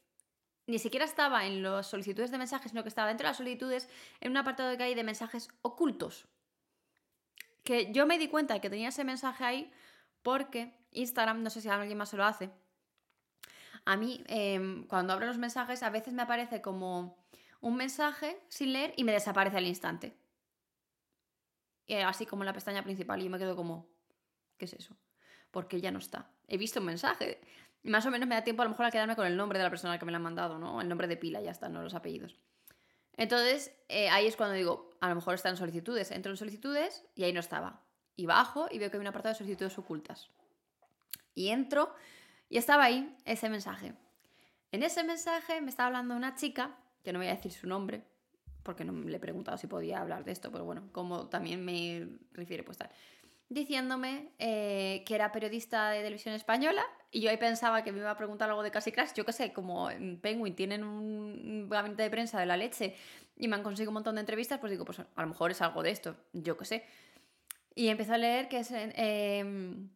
ni 0.67 0.79
siquiera 0.79 1.05
estaba 1.05 1.45
en 1.45 1.63
las 1.63 1.87
solicitudes 1.87 2.31
de 2.31 2.37
mensajes, 2.37 2.71
sino 2.71 2.83
que 2.83 2.89
estaba 2.89 3.07
dentro 3.07 3.25
de 3.25 3.29
las 3.29 3.37
solicitudes 3.37 3.89
en 4.19 4.31
un 4.31 4.37
apartado 4.37 4.75
que 4.77 4.83
hay 4.83 4.95
de 4.95 5.03
mensajes 5.03 5.49
ocultos. 5.61 6.27
Que 7.63 7.91
yo 7.91 8.05
me 8.05 8.17
di 8.17 8.27
cuenta 8.27 8.53
de 8.53 8.61
que 8.61 8.69
tenía 8.69 8.89
ese 8.89 9.03
mensaje 9.03 9.43
ahí 9.43 9.71
porque 10.21 10.73
Instagram, 10.91 11.43
no 11.43 11.49
sé 11.49 11.61
si 11.61 11.69
alguien 11.69 11.97
más 11.97 12.09
se 12.09 12.17
lo 12.17 12.25
hace, 12.25 12.51
a 13.85 13.97
mí 13.97 14.23
em, 14.27 14.85
cuando 14.87 15.13
abro 15.13 15.25
los 15.25 15.37
mensajes 15.37 15.81
a 15.83 15.89
veces 15.89 16.13
me 16.13 16.21
aparece 16.21 16.61
como 16.61 17.17
un 17.61 17.75
mensaje 17.75 18.39
sin 18.47 18.73
leer 18.73 18.93
y 18.97 19.03
me 19.03 19.11
desaparece 19.11 19.57
al 19.57 19.65
instante. 19.65 20.17
así 22.05 22.25
como 22.25 22.43
en 22.43 22.45
la 22.45 22.53
pestaña 22.53 22.83
principal 22.83 23.19
y 23.19 23.25
yo 23.25 23.29
me 23.29 23.37
quedo 23.37 23.55
como, 23.55 23.89
¿qué 24.57 24.65
es 24.65 24.73
eso? 24.73 24.95
Porque 25.51 25.81
ya 25.81 25.91
no 25.91 25.99
está. 25.99 26.29
He 26.47 26.57
visto 26.57 26.79
un 26.79 26.85
mensaje 26.85 27.41
más 27.83 28.05
o 28.05 28.11
menos 28.11 28.27
me 28.27 28.35
da 28.35 28.43
tiempo 28.43 28.61
a 28.61 28.65
lo 28.65 28.71
mejor 28.71 28.85
a 28.85 28.91
quedarme 28.91 29.15
con 29.15 29.25
el 29.25 29.35
nombre 29.35 29.57
de 29.57 29.63
la 29.63 29.69
persona 29.69 29.97
que 29.97 30.05
me 30.05 30.11
la 30.11 30.17
ha 30.17 30.21
mandado, 30.21 30.59
¿no? 30.59 30.81
El 30.81 30.87
nombre 30.87 31.07
de 31.07 31.17
pila, 31.17 31.41
ya 31.41 31.51
está, 31.51 31.69
no 31.69 31.81
los 31.81 31.95
apellidos. 31.95 32.35
Entonces, 33.17 33.73
eh, 33.89 34.09
ahí 34.09 34.27
es 34.27 34.35
cuando 34.35 34.55
digo, 34.55 34.91
a 34.99 35.09
lo 35.09 35.15
mejor 35.15 35.35
está 35.35 35.49
en 35.49 35.57
solicitudes. 35.57 36.11
Entro 36.11 36.31
en 36.31 36.37
solicitudes 36.37 37.03
y 37.15 37.23
ahí 37.23 37.33
no 37.33 37.39
estaba. 37.39 37.81
Y 38.15 38.25
bajo 38.25 38.67
y 38.71 38.77
veo 38.77 38.89
que 38.89 38.97
hay 38.97 39.01
un 39.01 39.07
apartado 39.07 39.33
de 39.33 39.37
solicitudes 39.37 39.77
ocultas. 39.77 40.29
Y 41.33 41.49
entro 41.49 41.93
y 42.49 42.57
estaba 42.57 42.83
ahí 42.83 43.15
ese 43.25 43.49
mensaje. 43.49 43.93
En 44.71 44.83
ese 44.83 45.03
mensaje 45.03 45.59
me 45.61 45.69
estaba 45.69 45.87
hablando 45.87 46.15
una 46.15 46.35
chica, 46.35 46.77
que 47.03 47.11
no 47.11 47.19
voy 47.19 47.27
a 47.27 47.35
decir 47.35 47.51
su 47.51 47.67
nombre, 47.67 48.03
porque 48.63 48.85
no 48.85 48.93
le 48.93 49.17
he 49.17 49.19
preguntado 49.19 49.57
si 49.57 49.67
podía 49.67 50.01
hablar 50.01 50.23
de 50.23 50.31
esto, 50.31 50.51
pero 50.51 50.65
bueno, 50.65 50.89
como 50.91 51.27
también 51.27 51.65
me 51.65 52.07
refiere, 52.33 52.63
pues 52.63 52.77
tal 52.77 52.91
diciéndome 53.51 54.29
eh, 54.39 55.03
que 55.05 55.13
era 55.13 55.33
periodista 55.33 55.89
de 55.89 55.97
televisión 55.97 56.33
española 56.33 56.85
y 57.11 57.19
yo 57.19 57.29
ahí 57.29 57.35
pensaba 57.35 57.83
que 57.83 57.91
me 57.91 57.99
iba 57.99 58.09
a 58.09 58.15
preguntar 58.15 58.47
algo 58.49 58.63
de 58.63 58.71
Casi 58.71 58.93
Crash. 58.93 59.11
Yo 59.13 59.25
qué 59.25 59.33
sé, 59.33 59.51
como 59.51 59.91
en 59.91 60.21
Penguin 60.21 60.55
tienen 60.55 60.85
un 60.85 61.67
gabinete 61.67 62.03
de 62.03 62.09
prensa 62.09 62.39
de 62.39 62.45
la 62.45 62.55
leche 62.55 62.95
y 63.35 63.49
me 63.49 63.57
han 63.57 63.63
conseguido 63.63 63.89
un 63.89 63.95
montón 63.95 64.15
de 64.15 64.21
entrevistas, 64.21 64.57
pues 64.59 64.71
digo, 64.71 64.85
pues 64.85 64.99
a 64.99 65.21
lo 65.21 65.27
mejor 65.27 65.51
es 65.51 65.61
algo 65.61 65.83
de 65.83 65.91
esto, 65.91 66.15
yo 66.31 66.55
qué 66.55 66.63
sé. 66.63 66.85
Y 67.75 67.89
empiezo 67.89 68.13
a 68.13 68.17
leer 68.17 68.47
que 68.47 68.59
es 68.59 68.71
em, 68.71 69.89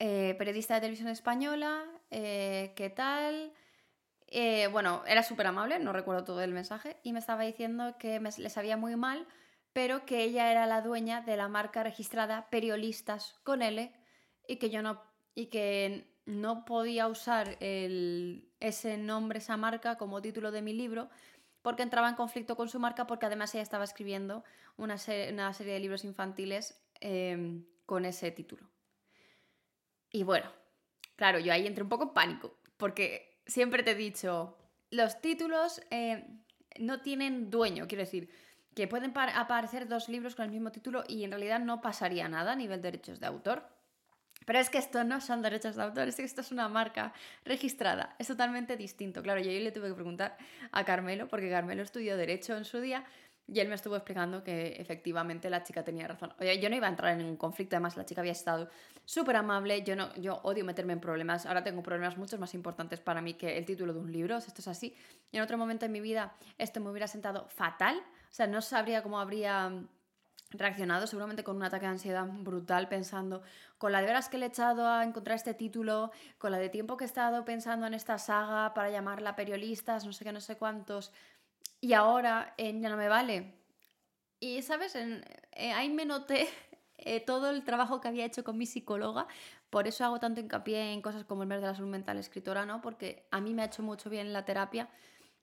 eh, 0.00 0.34
periodista 0.36 0.74
de 0.74 0.80
televisión 0.80 1.08
española, 1.08 1.84
eh, 2.10 2.72
qué 2.74 2.90
tal. 2.90 3.52
bueno, 4.72 5.04
era 5.06 5.22
súper 5.22 5.46
amable, 5.46 5.78
no 5.78 5.92
recuerdo 5.92 6.24
todo 6.24 6.42
el 6.42 6.50
mensaje, 6.50 6.96
y 7.04 7.12
me 7.12 7.20
estaba 7.20 7.44
diciendo 7.44 7.94
que 7.96 8.18
le 8.18 8.50
sabía 8.50 8.76
muy 8.76 8.96
mal 8.96 9.24
pero 9.76 10.06
que 10.06 10.22
ella 10.22 10.50
era 10.50 10.64
la 10.64 10.80
dueña 10.80 11.20
de 11.20 11.36
la 11.36 11.48
marca 11.48 11.82
registrada 11.82 12.48
Periodistas 12.48 13.38
con 13.44 13.60
L 13.60 13.92
y 14.48 14.56
que 14.56 14.70
yo 14.70 14.80
no 14.80 15.02
y 15.34 15.48
que 15.48 16.16
no 16.24 16.64
podía 16.64 17.08
usar 17.08 17.58
ese 17.60 18.96
nombre, 18.96 19.38
esa 19.38 19.58
marca 19.58 19.98
como 19.98 20.22
título 20.22 20.50
de 20.50 20.62
mi 20.62 20.72
libro 20.72 21.10
porque 21.60 21.82
entraba 21.82 22.08
en 22.08 22.14
conflicto 22.14 22.56
con 22.56 22.70
su 22.70 22.80
marca 22.80 23.06
porque 23.06 23.26
además 23.26 23.54
ella 23.54 23.64
estaba 23.64 23.84
escribiendo 23.84 24.44
una, 24.78 24.96
serie, 24.96 25.34
de 25.34 25.78
libros 25.78 26.04
infantiles 26.04 26.82
em, 27.00 27.66
con 27.84 28.06
ese 28.06 28.30
título. 28.30 28.70
Y 30.10 30.22
bueno, 30.22 30.50
claro, 31.16 31.38
yo 31.38 31.52
ahí 31.52 31.66
entré 31.66 31.82
un 31.82 31.90
poco 31.90 32.04
en 32.04 32.14
pánico 32.14 32.58
porque 32.78 33.42
siempre 33.44 33.82
te 33.82 33.90
he 33.90 33.94
dicho, 33.94 34.56
los 34.88 35.20
títulos 35.20 35.82
eh, 35.90 36.26
no 36.78 37.02
tienen 37.02 37.50
dueño, 37.50 37.86
quiero 37.86 38.04
decir, 38.04 38.30
que 38.76 38.86
pueden 38.86 39.14
aparecer 39.16 39.88
dos 39.88 40.10
libros 40.10 40.34
con 40.36 40.44
el 40.44 40.50
mismo 40.50 40.70
título 40.70 41.02
y 41.08 41.24
en 41.24 41.30
realidad 41.30 41.60
no 41.60 41.80
pasaría 41.80 42.28
nada 42.28 42.52
a 42.52 42.56
nivel 42.56 42.82
de 42.82 42.92
derechos 42.92 43.18
de 43.18 43.26
autor. 43.26 43.66
Pero 44.44 44.58
es 44.58 44.68
que 44.68 44.76
esto 44.76 45.02
no 45.02 45.22
son 45.22 45.40
derechos 45.40 45.76
de 45.76 45.82
autor, 45.82 46.08
es 46.08 46.16
que 46.16 46.24
esto 46.24 46.42
es 46.42 46.52
una 46.52 46.68
marca 46.68 47.14
registrada, 47.46 48.14
es 48.18 48.28
totalmente 48.28 48.76
distinto. 48.76 49.22
Claro, 49.22 49.40
yo 49.40 49.50
le 49.50 49.72
tuve 49.72 49.88
que 49.88 49.94
preguntar 49.94 50.36
a 50.72 50.84
Carmelo, 50.84 51.26
porque 51.26 51.48
Carmelo 51.48 51.82
estudió 51.82 52.18
Derecho 52.18 52.54
en 52.54 52.66
su 52.66 52.80
día, 52.82 53.02
y 53.48 53.60
él 53.60 53.68
me 53.68 53.76
estuvo 53.76 53.94
explicando 53.94 54.42
que 54.42 54.76
efectivamente 54.78 55.48
la 55.48 55.62
chica 55.62 55.84
tenía 55.84 56.08
razón. 56.08 56.32
Oye, 56.40 56.58
yo 56.58 56.68
no 56.68 56.76
iba 56.76 56.86
a 56.86 56.90
entrar 56.90 57.12
en 57.12 57.18
ningún 57.18 57.36
conflicto, 57.36 57.76
además 57.76 57.96
la 57.96 58.04
chica 58.04 58.20
había 58.20 58.32
estado 58.32 58.68
súper 59.04 59.36
amable, 59.36 59.82
yo, 59.82 59.94
no, 59.94 60.12
yo 60.16 60.40
odio 60.42 60.64
meterme 60.64 60.94
en 60.94 61.00
problemas, 61.00 61.46
ahora 61.46 61.62
tengo 61.62 61.82
problemas 61.82 62.16
mucho 62.16 62.38
más 62.38 62.54
importantes 62.54 63.00
para 63.00 63.20
mí 63.20 63.34
que 63.34 63.56
el 63.56 63.64
título 63.64 63.92
de 63.92 64.00
un 64.00 64.10
libro, 64.10 64.36
esto 64.36 64.60
es 64.60 64.68
así. 64.68 64.96
En 65.32 65.42
otro 65.42 65.58
momento 65.58 65.86
en 65.86 65.92
mi 65.92 66.00
vida 66.00 66.34
esto 66.58 66.80
me 66.80 66.90
hubiera 66.90 67.06
sentado 67.06 67.46
fatal, 67.48 67.96
o 67.96 68.34
sea, 68.34 68.46
no 68.46 68.60
sabría 68.60 69.02
cómo 69.02 69.20
habría 69.20 69.72
reaccionado 70.50 71.06
seguramente 71.06 71.42
con 71.42 71.56
un 71.56 71.64
ataque 71.64 71.86
de 71.86 71.92
ansiedad 71.92 72.26
brutal 72.26 72.88
pensando 72.88 73.42
con 73.78 73.92
la 73.92 74.00
de 74.00 74.08
horas 74.08 74.28
que 74.28 74.38
le 74.38 74.46
he 74.46 74.48
echado 74.48 74.86
a 74.88 75.04
encontrar 75.04 75.36
este 75.36 75.54
título, 75.54 76.12
con 76.38 76.52
la 76.52 76.58
de 76.58 76.68
tiempo 76.68 76.96
que 76.96 77.04
he 77.04 77.06
estado 77.06 77.44
pensando 77.44 77.86
en 77.86 77.94
esta 77.94 78.18
saga 78.18 78.72
para 78.72 78.90
llamarla 78.90 79.36
periodistas, 79.36 80.06
no 80.06 80.12
sé 80.12 80.24
qué, 80.24 80.32
no 80.32 80.40
sé 80.40 80.56
cuántos, 80.56 81.12
y 81.80 81.92
ahora 81.92 82.54
ya 82.58 82.88
no 82.88 82.96
me 82.96 83.08
vale. 83.08 83.54
Y, 84.40 84.62
¿sabes? 84.62 84.94
En, 84.94 85.24
eh, 85.52 85.72
ahí 85.72 85.88
me 85.88 86.04
noté 86.04 86.48
eh, 86.98 87.20
todo 87.20 87.50
el 87.50 87.64
trabajo 87.64 88.00
que 88.00 88.08
había 88.08 88.24
hecho 88.24 88.44
con 88.44 88.58
mi 88.58 88.66
psicóloga, 88.66 89.26
por 89.70 89.86
eso 89.86 90.04
hago 90.04 90.20
tanto 90.20 90.40
hincapié 90.40 90.92
en 90.92 91.02
cosas 91.02 91.24
como 91.24 91.42
el 91.42 91.48
mes 91.48 91.60
de 91.60 91.66
la 91.66 91.74
salud 91.74 91.88
mental 91.88 92.18
escritora, 92.18 92.66
¿no? 92.66 92.80
Porque 92.80 93.26
a 93.30 93.40
mí 93.40 93.54
me 93.54 93.62
ha 93.62 93.66
hecho 93.66 93.82
mucho 93.82 94.10
bien 94.10 94.32
la 94.32 94.44
terapia, 94.44 94.88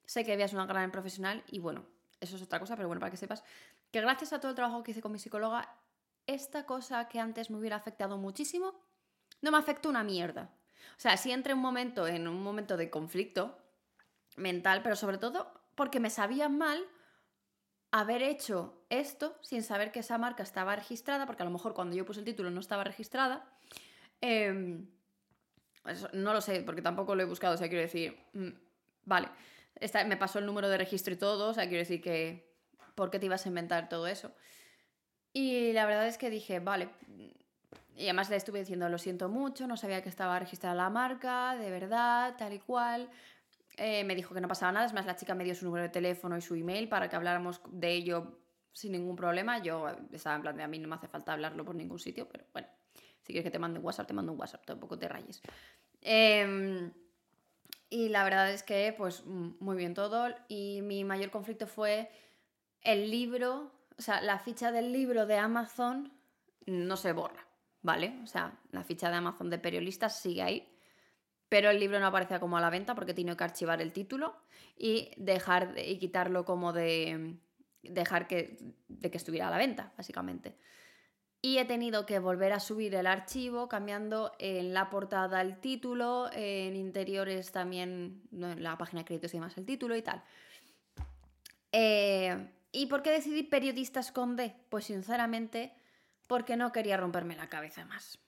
sé 0.04 0.24
que 0.24 0.32
habías 0.32 0.52
una 0.52 0.66
gran 0.66 0.90
profesional 0.90 1.42
y 1.48 1.58
bueno, 1.58 1.84
eso 2.20 2.36
es 2.36 2.42
otra 2.42 2.60
cosa, 2.60 2.76
pero 2.76 2.88
bueno, 2.88 3.00
para 3.00 3.10
que 3.10 3.16
sepas 3.16 3.44
que 3.90 4.00
gracias 4.00 4.32
a 4.32 4.40
todo 4.40 4.50
el 4.50 4.56
trabajo 4.56 4.82
que 4.82 4.92
hice 4.92 5.02
con 5.02 5.12
mi 5.12 5.18
psicóloga, 5.18 5.68
esta 6.26 6.64
cosa 6.64 7.08
que 7.08 7.20
antes 7.20 7.50
me 7.50 7.58
hubiera 7.58 7.76
afectado 7.76 8.16
muchísimo, 8.16 8.74
no 9.42 9.50
me 9.50 9.58
afectó 9.58 9.90
una 9.90 10.02
mierda. 10.02 10.50
O 10.96 11.00
sea, 11.00 11.16
sí 11.16 11.32
entré 11.32 11.54
un 11.54 11.60
momento, 11.60 12.06
en 12.06 12.28
un 12.28 12.42
momento 12.42 12.76
de 12.76 12.90
conflicto 12.90 13.58
mental, 14.36 14.82
pero 14.82 14.96
sobre 14.96 15.18
todo 15.18 15.52
porque 15.74 16.00
me 16.00 16.10
sabía 16.10 16.48
mal 16.48 16.84
haber 17.90 18.22
hecho 18.22 18.84
esto 18.90 19.38
sin 19.40 19.62
saber 19.62 19.92
que 19.92 20.00
esa 20.00 20.18
marca 20.18 20.42
estaba 20.42 20.74
registrada, 20.74 21.26
porque 21.26 21.42
a 21.42 21.46
lo 21.46 21.52
mejor 21.52 21.74
cuando 21.74 21.94
yo 21.94 22.04
puse 22.04 22.20
el 22.20 22.26
título 22.26 22.50
no 22.50 22.60
estaba 22.60 22.84
registrada. 22.84 23.44
Em, 24.20 24.88
no 26.12 26.32
lo 26.32 26.40
sé, 26.40 26.62
porque 26.62 26.82
tampoco 26.82 27.14
lo 27.14 27.22
he 27.22 27.26
buscado, 27.26 27.54
o 27.54 27.56
sea, 27.56 27.68
quiero 27.68 27.82
decir, 27.82 28.18
mm, 28.32 28.48
vale, 29.04 29.28
me 30.06 30.16
pasó 30.16 30.38
el 30.38 30.46
número 30.46 30.68
de 30.68 30.78
registro 30.78 31.14
y 31.14 31.16
todo, 31.16 31.50
o 31.50 31.54
sea, 31.54 31.64
quiero 31.64 31.80
decir 31.80 32.00
que 32.00 32.54
¿por 32.94 33.10
qué 33.10 33.18
te 33.18 33.26
ibas 33.26 33.44
a 33.44 33.48
inventar 33.48 33.88
todo 33.88 34.06
eso? 34.06 34.32
Y 35.32 35.72
la 35.72 35.86
verdad 35.86 36.06
es 36.06 36.16
que 36.16 36.30
dije, 36.30 36.60
vale, 36.60 36.88
y 37.96 38.04
además 38.04 38.30
le 38.30 38.36
estuve 38.36 38.60
diciendo, 38.60 38.88
lo 38.88 38.98
siento 38.98 39.28
mucho, 39.28 39.66
no 39.66 39.76
sabía 39.76 40.02
que 40.02 40.08
estaba 40.08 40.38
registrada 40.38 40.74
la 40.74 40.90
marca, 40.90 41.56
de 41.56 41.70
verdad, 41.70 42.34
tal 42.36 42.52
y 42.52 42.58
cual. 42.58 43.08
Eh, 43.76 44.04
me 44.04 44.14
dijo 44.14 44.34
que 44.34 44.40
no 44.40 44.48
pasaba 44.48 44.72
nada, 44.72 44.86
es 44.86 44.92
más, 44.92 45.06
la 45.06 45.16
chica 45.16 45.34
me 45.34 45.44
dio 45.44 45.54
su 45.54 45.64
número 45.64 45.82
de 45.82 45.88
teléfono 45.88 46.36
y 46.36 46.40
su 46.40 46.54
email 46.54 46.88
para 46.88 47.08
que 47.08 47.16
habláramos 47.16 47.60
de 47.68 47.92
ello 47.92 48.38
sin 48.72 48.92
ningún 48.92 49.16
problema. 49.16 49.58
Yo 49.58 49.86
estaba 50.12 50.36
en 50.36 50.42
plan 50.42 50.56
de 50.56 50.62
a 50.62 50.68
mí 50.68 50.78
no 50.78 50.88
me 50.88 50.94
hace 50.94 51.08
falta 51.08 51.32
hablarlo 51.32 51.64
por 51.64 51.74
ningún 51.74 51.98
sitio, 51.98 52.28
pero 52.28 52.44
bueno, 52.52 52.68
si 53.22 53.32
quieres 53.32 53.44
que 53.44 53.50
te 53.50 53.58
mande 53.58 53.78
un 53.78 53.84
WhatsApp, 53.84 54.06
te 54.06 54.14
mando 54.14 54.32
un 54.32 54.38
WhatsApp, 54.38 54.64
tampoco 54.64 54.98
te 54.98 55.08
rayes. 55.08 55.40
Em, 56.02 56.92
y 57.88 58.08
la 58.10 58.24
verdad 58.24 58.52
es 58.52 58.62
que, 58.62 58.94
pues, 58.96 59.24
muy 59.24 59.76
bien 59.76 59.94
todo. 59.94 60.28
Y 60.48 60.82
mi 60.82 61.04
mayor 61.04 61.30
conflicto 61.30 61.66
fue 61.66 62.10
el 62.82 63.10
libro, 63.10 63.72
o 63.96 64.02
sea, 64.02 64.20
la 64.20 64.38
ficha 64.38 64.70
del 64.72 64.92
libro 64.92 65.26
de 65.26 65.38
Amazon 65.38 66.12
no 66.66 66.96
se 66.96 67.12
borra, 67.12 67.46
¿vale? 67.82 68.20
O 68.22 68.26
sea, 68.26 68.58
la 68.70 68.84
ficha 68.84 69.10
de 69.10 69.16
Amazon 69.16 69.50
de 69.50 69.58
periodistas 69.58 70.20
sigue 70.20 70.42
ahí, 70.42 70.73
pero 71.54 71.70
el 71.70 71.78
libro 71.78 72.00
no 72.00 72.08
aparece 72.08 72.40
como 72.40 72.58
a 72.58 72.60
la 72.60 72.68
venta 72.68 72.96
porque 72.96 73.14
tiene 73.14 73.36
que 73.36 73.44
archivar 73.44 73.80
el 73.80 73.92
título 73.92 74.34
y 74.76 75.12
dejar 75.16 75.76
y 75.78 75.98
quitarlo 75.98 76.44
como 76.44 76.72
de 76.72 77.36
dejar 77.80 78.26
que, 78.26 78.58
de 78.88 79.08
que 79.08 79.16
estuviera 79.16 79.46
a 79.46 79.52
la 79.52 79.58
venta, 79.58 79.92
básicamente. 79.96 80.56
Y 81.40 81.58
he 81.58 81.64
tenido 81.64 82.06
que 82.06 82.18
volver 82.18 82.52
a 82.52 82.58
subir 82.58 82.96
el 82.96 83.06
archivo 83.06 83.68
cambiando 83.68 84.32
en 84.40 84.74
la 84.74 84.90
portada 84.90 85.40
el 85.42 85.60
título, 85.60 86.28
en 86.32 86.74
interiores 86.74 87.52
también, 87.52 88.24
en 88.32 88.60
la 88.60 88.76
página 88.76 89.02
de 89.02 89.04
créditos 89.04 89.32
y 89.32 89.36
demás 89.36 89.56
el 89.56 89.64
título 89.64 89.94
y 89.94 90.02
tal. 90.02 90.24
Eh, 91.70 92.50
¿Y 92.72 92.86
por 92.86 93.00
qué 93.04 93.10
decidí 93.10 93.44
periodistas 93.44 94.10
con 94.10 94.34
D? 94.34 94.56
Pues 94.70 94.86
sinceramente, 94.86 95.72
porque 96.26 96.56
no 96.56 96.72
quería 96.72 96.96
romperme 96.96 97.36
la 97.36 97.48
cabeza 97.48 97.84
más. 97.84 98.18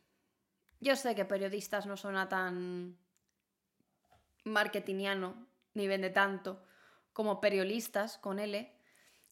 Yo 0.78 0.94
sé 0.94 1.16
que 1.16 1.24
periodistas 1.24 1.86
no 1.86 1.96
suena 1.96 2.28
tan 2.28 2.96
marketingiano 4.46 5.46
ni 5.74 5.86
vende 5.86 6.10
tanto 6.10 6.62
como 7.12 7.40
periodistas 7.40 8.18
con 8.18 8.38
L. 8.38 8.72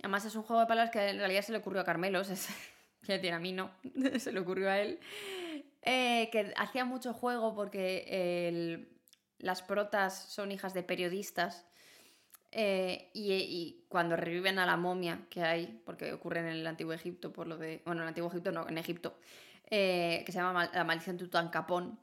Además 0.00 0.24
es 0.24 0.34
un 0.34 0.42
juego 0.42 0.60
de 0.60 0.66
palabras 0.66 0.92
que 0.92 1.08
en 1.08 1.18
realidad 1.18 1.42
se 1.42 1.52
le 1.52 1.58
ocurrió 1.58 1.80
a 1.80 1.84
Carmelo, 1.84 2.20
es, 2.22 2.48
decir, 3.06 3.32
a 3.32 3.38
mí 3.38 3.52
no, 3.52 3.70
se 4.18 4.32
le 4.32 4.40
ocurrió 4.40 4.70
a 4.70 4.78
él. 4.78 5.00
Eh, 5.82 6.28
que 6.32 6.52
hacía 6.56 6.84
mucho 6.84 7.12
juego 7.12 7.54
porque 7.54 8.88
las 9.38 9.62
protas 9.62 10.14
son 10.14 10.50
hijas 10.50 10.72
de 10.72 10.82
periodistas 10.82 11.66
eh, 12.56 13.10
y, 13.12 13.84
cuando 13.88 14.16
reviven 14.16 14.60
a 14.60 14.66
la 14.66 14.76
momia 14.76 15.26
que 15.28 15.42
hay, 15.42 15.82
porque 15.84 16.12
ocurre 16.12 16.40
en 16.40 16.46
el 16.46 16.66
antiguo 16.66 16.92
Egipto, 16.92 17.32
por 17.32 17.48
lo 17.48 17.58
de. 17.58 17.82
Bueno, 17.84 18.00
en 18.00 18.04
el 18.04 18.08
antiguo 18.08 18.30
Egipto 18.30 18.52
no, 18.52 18.68
en 18.68 18.78
Egipto, 18.78 19.18
eh, 19.68 20.22
que 20.24 20.30
se 20.30 20.38
llama 20.38 20.70
la 20.72 20.84
maldición 20.84 21.16
de 21.16 21.24
Tutankamón, 21.24 21.98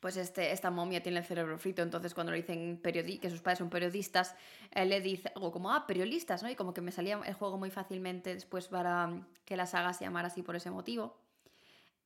pues 0.00 0.16
este, 0.16 0.52
esta 0.52 0.70
momia 0.70 1.02
tiene 1.02 1.18
el 1.18 1.24
cerebro 1.24 1.58
frito, 1.58 1.82
entonces 1.82 2.14
cuando 2.14 2.32
le 2.32 2.38
dicen 2.38 2.80
que 2.82 3.30
sus 3.30 3.40
padres 3.40 3.58
son 3.58 3.70
periodistas, 3.70 4.36
él 4.70 4.90
le 4.90 5.00
dice 5.00 5.32
algo 5.34 5.52
como, 5.52 5.72
ah, 5.72 5.86
periodistas, 5.86 6.42
¿no? 6.42 6.50
Y 6.50 6.54
como 6.54 6.72
que 6.72 6.80
me 6.80 6.92
salía 6.92 7.20
el 7.24 7.34
juego 7.34 7.58
muy 7.58 7.70
fácilmente 7.70 8.34
después 8.34 8.68
para 8.68 9.26
que 9.44 9.56
la 9.56 9.66
saga 9.66 9.92
se 9.92 10.04
llamara 10.04 10.28
así 10.28 10.42
por 10.42 10.56
ese 10.56 10.70
motivo. 10.70 11.18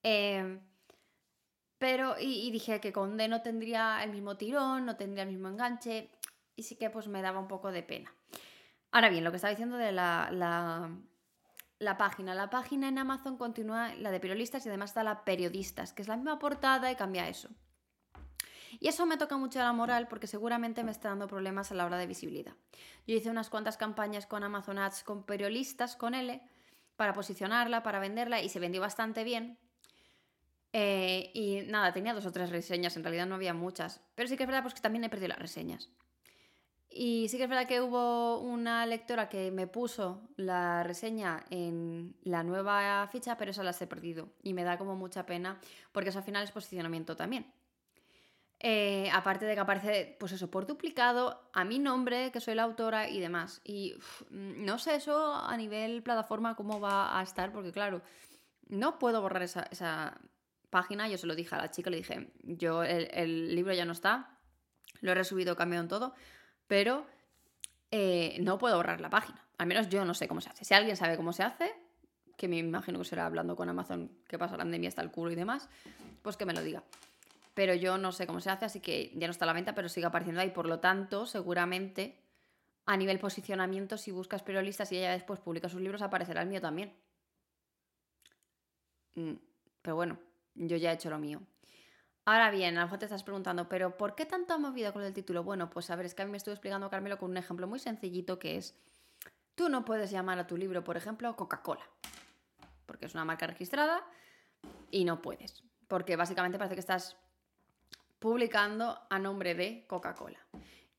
Eh, 0.03 0.59
pero, 1.83 2.15
y, 2.17 2.49
dije 2.53 2.81
que 2.81 2.93
con 2.93 3.17
D 3.17 3.27
no 3.27 3.43
tendría 3.43 4.05
el 4.05 4.13
mismo 4.13 4.37
tirón, 4.37 4.87
no 4.87 4.95
tendría 4.95 5.25
el 5.25 5.31
mismo 5.31 5.49
enganche 5.49 6.11
y 6.55 6.63
sí 6.63 6.77
que 6.77 6.91
pues 6.91 7.09
me 7.09 7.23
daba 7.23 7.41
un 7.41 7.49
poco 7.49 7.73
de 7.73 7.83
pena. 7.83 8.15
Ahora 8.93 9.09
bien, 9.09 9.25
lo 9.25 9.33
que 9.33 9.37
estaba 9.39 9.51
diciendo 9.51 9.77
de 9.77 9.91
la, 9.91 10.29
la, 10.31 11.99
página. 11.99 12.37
La 12.37 12.51
página 12.51 12.87
en 12.87 12.99
Amazon 12.99 13.37
continúa 13.37 13.97
la 13.97 14.13
de 14.13 14.21
periodistas 14.21 14.65
y 14.65 14.69
además 14.69 14.91
está 14.91 15.03
la 15.03 15.25
periodistas, 15.25 15.93
que 15.93 16.03
es 16.03 16.09
la 16.09 16.15
misma 16.15 16.39
portada 16.39 16.89
y 16.89 16.95
cambia 16.95 17.29
eso. 17.29 17.49
Y 18.81 18.88
eso 18.88 19.07
me 19.07 19.17
toca 19.17 19.37
mucho 19.37 19.59
la 19.59 19.73
moral 19.73 20.09
porque 20.09 20.26
seguramente 20.26 20.85
me 20.85 20.91
está 20.91 21.09
dando 21.09 21.26
problemas 21.26 21.71
a 21.71 21.75
la 21.75 21.87
hora 21.87 21.99
de 21.99 22.07
visibilidad. 22.07 22.55
Yo 23.07 23.17
hice 23.17 23.31
unas 23.31 23.50
cuantas 23.50 23.76
campañas 23.76 24.26
con 24.26 24.45
Amazon 24.45 24.79
Ads 24.79 25.05
con 25.05 25.25
periodistas, 25.25 25.97
con 25.97 26.14
L, 26.14 26.41
para 26.97 27.12
posicionarla, 27.12 27.83
para 27.83 27.99
venderla 27.99 28.41
y 28.43 28.49
se 28.49 28.61
vendió 28.61 28.81
bastante 28.81 29.25
bien. 29.25 29.59
Eh, 30.73 31.31
y 31.35 31.62
nada, 31.67 31.93
tenía 31.93 32.14
dos 32.14 32.25
o 32.26 32.33
tres 32.33 32.50
reseñas, 32.50 32.97
en 32.97 33.05
realidad 33.05 33.26
no 33.26 33.35
había 33.35 33.55
muchas. 33.55 34.00
Pero 34.14 34.29
sí 34.29 34.37
que 34.37 34.45
es 34.45 34.47
verdad 34.47 34.62
pues, 34.62 34.75
que 34.75 34.81
también 34.81 35.05
he 35.05 35.11
perdido 35.11 35.29
las 35.29 35.38
reseñas. 35.38 35.91
Y 36.95 37.29
sí 37.31 37.38
que 37.38 37.45
es 37.45 37.49
verdad 37.49 37.67
que 37.67 37.81
hubo 37.81 38.38
una 38.38 38.85
lectora 38.85 39.29
que 39.29 39.50
me 39.50 39.67
puso 39.67 40.29
la 40.37 40.83
reseña 40.83 41.43
en 41.49 42.14
la 42.23 42.43
nueva 42.43 43.09
ficha, 43.11 43.38
pero 43.38 43.50
esa 43.50 43.62
las 43.62 43.81
he 43.81 43.87
perdido. 43.87 44.29
Y 44.43 44.52
me 44.52 44.62
da 44.62 44.76
como 44.76 44.95
mucha 44.95 45.25
pena, 45.25 45.59
porque 45.91 46.11
eso 46.11 46.19
al 46.19 46.25
final 46.25 46.45
es 46.45 46.52
posicionamiento 46.52 47.17
también. 47.17 47.50
Eh, 48.64 49.11
aparte 49.12 49.45
de 49.45 49.54
que 49.54 49.61
aparece, 49.61 50.16
pues 50.21 50.31
eso, 50.31 50.49
por 50.49 50.66
duplicado, 50.66 51.42
a 51.52 51.64
mi 51.64 51.81
nombre, 51.81 52.31
que 52.31 52.40
soy 52.40 52.54
la 52.54 52.62
autora 52.62 53.09
y 53.09 53.19
demás. 53.19 53.61
Y 53.64 53.95
no 54.31 54.78
sé 54.78 54.95
eso 54.95 55.35
a 55.35 55.57
nivel 55.57 56.02
plataforma 56.02 56.54
cómo 56.54 56.81
va 56.81 57.19
a 57.19 57.23
estar, 57.23 57.52
porque 57.52 57.73
claro, 57.73 58.02
no 58.69 59.00
puedo 59.00 59.21
borrar 59.21 59.42
esa, 59.42 60.21
página. 60.71 61.09
Yo 61.09 61.19
se 61.19 61.26
lo 61.26 61.35
dije 61.35 61.54
a 61.54 61.59
la 61.59 61.71
chica, 61.71 61.90
le 61.90 61.99
dije, 61.99 62.31
yo 62.45 62.83
el, 62.83 63.54
libro 63.54 63.75
ya 63.75 63.85
no 63.85 63.92
está, 63.92 64.38
lo 65.00 65.11
he 65.11 65.14
resubido, 65.14 65.54
cambiado 65.54 65.83
en 65.83 65.88
todo 65.88 66.14
pero 66.73 67.04
eh, 67.90 68.38
no 68.40 68.57
puedo 68.57 68.76
borrar 68.76 69.02
la 69.02 69.11
página. 69.11 69.45
Al 69.59 69.66
menos 69.66 69.90
yo 69.90 70.07
no 70.07 70.14
sé 70.14 70.26
cómo 70.26 70.40
se 70.40 70.49
hace. 70.49 70.64
Si 70.64 70.73
alguien 70.73 70.97
sabe 70.97 71.19
cómo 71.19 71.35
se 71.35 71.42
hace, 71.42 71.71
que 72.38 72.49
me 72.49 72.57
imagino 72.57 72.99
que 72.99 73.04
será 73.04 73.26
hablando 73.26 73.57
con 73.57 73.69
Amazon 73.69 74.11
que 74.26 74.38
pasa 74.38 74.52
la 74.52 74.64
pandemia 74.64 74.88
hasta 74.88 75.02
el 75.02 75.11
culo 75.11 75.31
y 75.31 75.35
demás, 75.35 75.69
pues 76.23 76.38
que 76.38 76.47
me 76.47 76.54
lo 76.54 76.62
diga. 76.62 76.83
Pero 77.55 77.75
yo 77.75 77.99
no 77.99 78.13
sé 78.13 78.27
cómo 78.27 78.41
se 78.41 78.51
hace, 78.51 78.65
así 78.65 78.81
que 78.81 79.13
ya 79.15 79.27
no 79.27 79.33
está 79.33 79.45
a 79.45 79.47
la 79.47 79.53
venta, 79.53 79.75
pero 79.75 79.89
sigue 79.89 80.07
apareciendo 80.07 80.41
ahí. 80.41 80.51
Por 80.51 80.67
lo 80.67 80.81
tanto, 80.81 81.27
seguramente 81.27 82.19
a 82.87 82.97
nivel 82.97 83.19
posicionamiento, 83.19 83.97
si 83.97 84.11
buscas 84.11 84.43
periodistas 84.43 84.91
y 84.93 84.99
ella 84.99 85.13
después 85.13 85.39
publica 85.41 85.69
sus 85.69 85.81
libros, 85.81 86.03
aparecerá 86.03 86.43
el 86.43 86.49
mío 86.49 86.61
también. 86.61 86.93
Mm, 89.15 89.35
pero 89.83 89.97
bueno, 89.97 90.19
yo 90.55 90.77
ya 90.77 90.91
he 90.91 90.95
hecho 90.95 91.11
lo 91.11 91.19
mío. 91.19 91.43
Ahora 92.25 92.51
bien, 92.51 92.77
a 92.77 92.81
lo 92.81 92.87
mejor 92.87 92.99
te 92.99 93.07
estás 93.07 93.25
preguntando, 93.25 93.69
¿pero 93.69 93.97
por 93.97 94.15
qué 94.15 94.27
tanto 94.27 94.59
movida 94.59 94.93
con 94.93 95.03
el 95.03 95.13
título? 95.13 95.43
Bueno, 95.43 95.71
pues 95.71 95.91
a 95.91 95.97
ver, 95.97 96.07
es 96.07 96.15
que 96.15 96.23
a 96.23 96.25
mí 96.25 96.31
me 96.31 96.37
estuvo 96.37 96.53
explicando 96.53 96.89
Carmelo 96.89 97.19
con 97.19 97.31
un 97.31 97.37
ejemplo 97.37 97.67
muy 97.67 97.81
sencillito 97.81 98.39
que 98.39 98.57
es, 98.57 98.77
tú 99.57 99.69
no 99.69 99.85
puedes 99.85 100.11
llamar 100.13 100.39
a 100.39 100.47
tu 100.47 100.57
libro, 100.57 100.85
por 100.85 100.97
ejemplo, 100.97 101.35
Coca-Cola, 101.35 101.85
porque 102.87 103.07
es 103.07 103.15
una 103.15 103.25
marca 103.25 103.49
registrada 103.49 104.05
y 104.93 105.05
no 105.05 105.21
puedes, 105.21 105.65
porque 105.89 106.15
básicamente 106.15 106.59
parece 106.59 106.77
que 106.77 106.81
estás 106.81 107.17
publicando 108.23 109.00
a 109.11 109.19
nombre 109.19 109.57
de 109.57 109.85
Coca-Cola. 109.88 110.38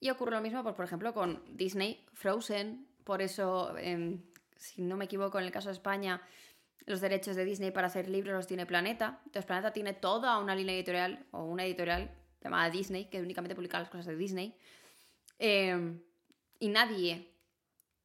Y 0.01 0.10
ocurre 0.10 0.32
lo 0.32 0.42
mismo, 0.42 0.62
por 0.62 0.84
ejemplo, 0.84 1.13
con 1.13 1.42
Disney, 1.56 2.06
Frozen, 2.12 2.86
por 3.06 3.22
eso, 3.22 3.77
em, 3.77 4.22
si 4.58 4.82
no 4.82 4.98
me 4.98 5.06
equivoco, 5.06 5.39
en 5.39 5.46
el 5.46 5.51
caso 5.51 5.70
de 5.70 5.74
España, 5.74 6.22
los 6.86 7.00
derechos 7.00 7.38
de 7.38 7.46
Disney 7.46 7.72
para 7.72 7.88
hacer 7.88 8.10
libros 8.10 8.36
los 8.36 8.46
tiene 8.46 8.65
Planeta. 8.65 9.22
Entonces 9.25 9.46
Planeta 9.46 9.72
tiene 9.72 9.94
toda 9.94 10.38
una 10.38 10.53
línea 10.53 10.75
editorial 10.75 11.25
o 11.32 11.46
una 11.46 11.63
editorial 11.63 12.12
llamada 12.42 12.70
Disney 12.70 13.06
que 13.06 13.22
únicamente 13.22 13.56
publica 13.56 13.80
las 13.80 13.89
cosas 13.89 14.08
de 14.08 14.18
Disney. 14.18 14.58
Em, 15.39 16.01
y 16.60 16.68
nadie 16.68 17.32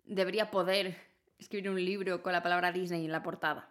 debería 0.05 0.49
poder 0.49 0.97
escribir 1.41 1.71
un 1.71 1.85
libro 1.85 2.23
con 2.23 2.33
la 2.33 2.43
palabra 2.45 2.71
Disney 2.71 3.05
en 3.05 3.11
la 3.11 3.25
portada, 3.25 3.69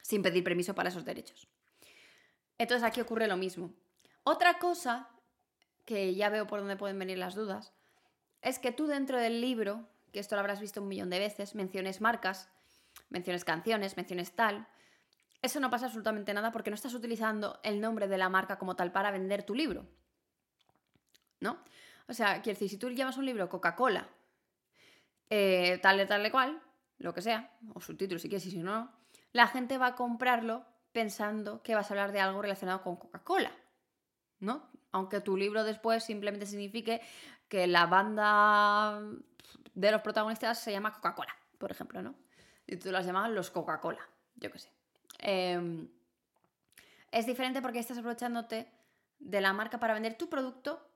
sin 0.00 0.22
pedir 0.22 0.42
permiso 0.42 0.74
para 0.74 0.88
esos 0.88 1.04
derechos. 1.04 1.46
Entonces 2.56 2.88
aquí 2.88 3.02
ocurre 3.02 3.28
lo 3.28 3.36
mismo. 3.36 3.74
Otra 4.22 4.58
cosa, 4.58 5.08
que 5.84 6.14
ya 6.14 6.28
veo 6.28 6.46
por 6.46 6.60
dónde 6.60 6.76
pueden 6.76 6.98
venir 6.98 7.18
las 7.18 7.34
dudas, 7.34 7.72
es 8.42 8.58
que 8.58 8.72
tú 8.72 8.86
dentro 8.86 9.18
del 9.18 9.40
libro, 9.40 9.88
que 10.12 10.20
esto 10.20 10.34
lo 10.34 10.40
habrás 10.40 10.60
visto 10.60 10.80
un 10.80 10.88
millón 10.88 11.10
de 11.10 11.18
veces, 11.18 11.54
menciones 11.54 12.00
marcas, 12.00 12.48
menciones 13.08 13.44
canciones, 13.44 13.96
menciones 13.96 14.32
tal, 14.32 14.66
eso 15.42 15.58
no 15.60 15.70
pasa 15.70 15.86
absolutamente 15.86 16.34
nada 16.34 16.52
porque 16.52 16.70
no 16.70 16.74
estás 16.74 16.94
utilizando 16.94 17.60
el 17.62 17.80
nombre 17.80 18.08
de 18.08 18.18
la 18.18 18.28
marca 18.28 18.58
como 18.58 18.76
tal 18.76 18.92
para 18.92 19.10
vender 19.10 19.42
tu 19.42 19.54
libro. 19.54 19.86
¿No? 21.40 21.58
O 22.08 22.12
sea, 22.12 22.42
quiero 22.42 22.56
decir, 22.56 22.68
si 22.68 22.76
tú 22.76 22.90
llamas 22.90 23.16
un 23.16 23.24
libro 23.24 23.48
Coca-Cola, 23.48 24.08
eh, 25.30 25.78
tal, 25.80 26.06
tal, 26.06 26.30
cual, 26.30 26.60
lo 26.98 27.14
que 27.14 27.22
sea, 27.22 27.56
o 27.72 27.80
subtítulo 27.80 28.18
si 28.18 28.28
quieres 28.28 28.44
y 28.46 28.50
si 28.50 28.58
no, 28.58 28.92
la 29.32 29.46
gente 29.46 29.78
va 29.78 29.88
a 29.88 29.94
comprarlo 29.94 30.66
pensando 30.92 31.62
que 31.62 31.74
vas 31.74 31.90
a 31.90 31.94
hablar 31.94 32.12
de 32.12 32.20
algo 32.20 32.42
relacionado 32.42 32.82
con 32.82 32.96
Coca-Cola, 32.96 33.52
¿no? 34.40 34.68
Aunque 34.92 35.20
tu 35.20 35.36
libro 35.36 35.64
después 35.64 36.02
simplemente 36.02 36.46
signifique 36.46 37.00
que 37.48 37.66
la 37.66 37.86
banda 37.86 39.00
de 39.74 39.90
los 39.90 40.00
protagonistas 40.02 40.58
se 40.58 40.72
llama 40.72 40.92
Coca-Cola, 40.92 41.34
por 41.58 41.70
ejemplo, 41.70 42.02
¿no? 42.02 42.14
Y 42.66 42.76
tú 42.76 42.90
las 42.90 43.06
llamas 43.06 43.30
los 43.30 43.50
Coca-Cola, 43.50 44.06
yo 44.36 44.50
qué 44.50 44.58
sé. 44.58 44.70
Em, 45.18 45.88
es 47.10 47.26
diferente 47.26 47.60
porque 47.60 47.78
estás 47.78 47.98
aprovechándote 47.98 48.68
de 49.18 49.40
la 49.40 49.52
marca 49.52 49.78
para 49.78 49.94
vender 49.94 50.16
tu 50.16 50.28
producto 50.28 50.86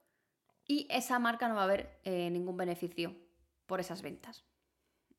y 0.67 0.87
esa 0.89 1.19
marca 1.19 1.47
no 1.47 1.55
va 1.55 1.63
a 1.63 1.67
ver 1.67 1.99
eh, 2.03 2.29
ningún 2.29 2.57
beneficio 2.57 3.15
por 3.65 3.79
esas 3.79 4.01
ventas. 4.01 4.43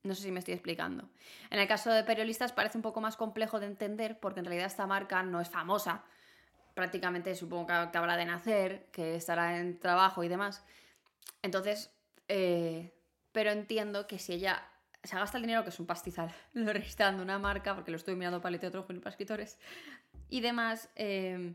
No 0.02 0.14
sé 0.14 0.22
si 0.22 0.32
me 0.32 0.38
estoy 0.38 0.54
explicando. 0.54 1.08
En 1.50 1.58
el 1.58 1.68
caso 1.68 1.90
de 1.90 2.04
periodistas 2.04 2.52
parece 2.52 2.78
un 2.78 2.82
poco 2.82 3.00
más 3.00 3.16
complejo 3.16 3.60
de 3.60 3.66
entender 3.66 4.18
porque 4.20 4.40
en 4.40 4.46
realidad 4.46 4.66
esta 4.66 4.86
marca 4.86 5.22
no 5.22 5.40
es 5.40 5.48
famosa. 5.48 6.04
Prácticamente 6.76 7.34
supongo 7.34 7.68
que 7.68 7.72
acabará 7.72 8.18
de 8.18 8.26
nacer, 8.26 8.90
que 8.92 9.16
estará 9.16 9.56
en 9.56 9.80
trabajo 9.80 10.22
y 10.22 10.28
demás. 10.28 10.62
Entonces, 11.40 11.90
eh, 12.28 12.92
pero 13.32 13.50
entiendo 13.50 14.06
que 14.06 14.18
si 14.18 14.34
ella 14.34 14.62
se 15.02 15.16
gasta 15.16 15.38
el 15.38 15.44
dinero, 15.44 15.62
que 15.64 15.70
es 15.70 15.80
un 15.80 15.86
pastizal, 15.86 16.30
lo 16.52 16.70
registrando 16.74 17.22
una 17.22 17.38
marca, 17.38 17.74
porque 17.74 17.90
lo 17.90 17.96
estoy 17.96 18.14
mirando 18.14 18.42
para 18.42 18.50
literatura 18.50 18.84
y 18.90 18.98
para 18.98 19.08
escritores, 19.08 19.58
y 20.28 20.42
demás, 20.42 20.90
eh, 20.96 21.54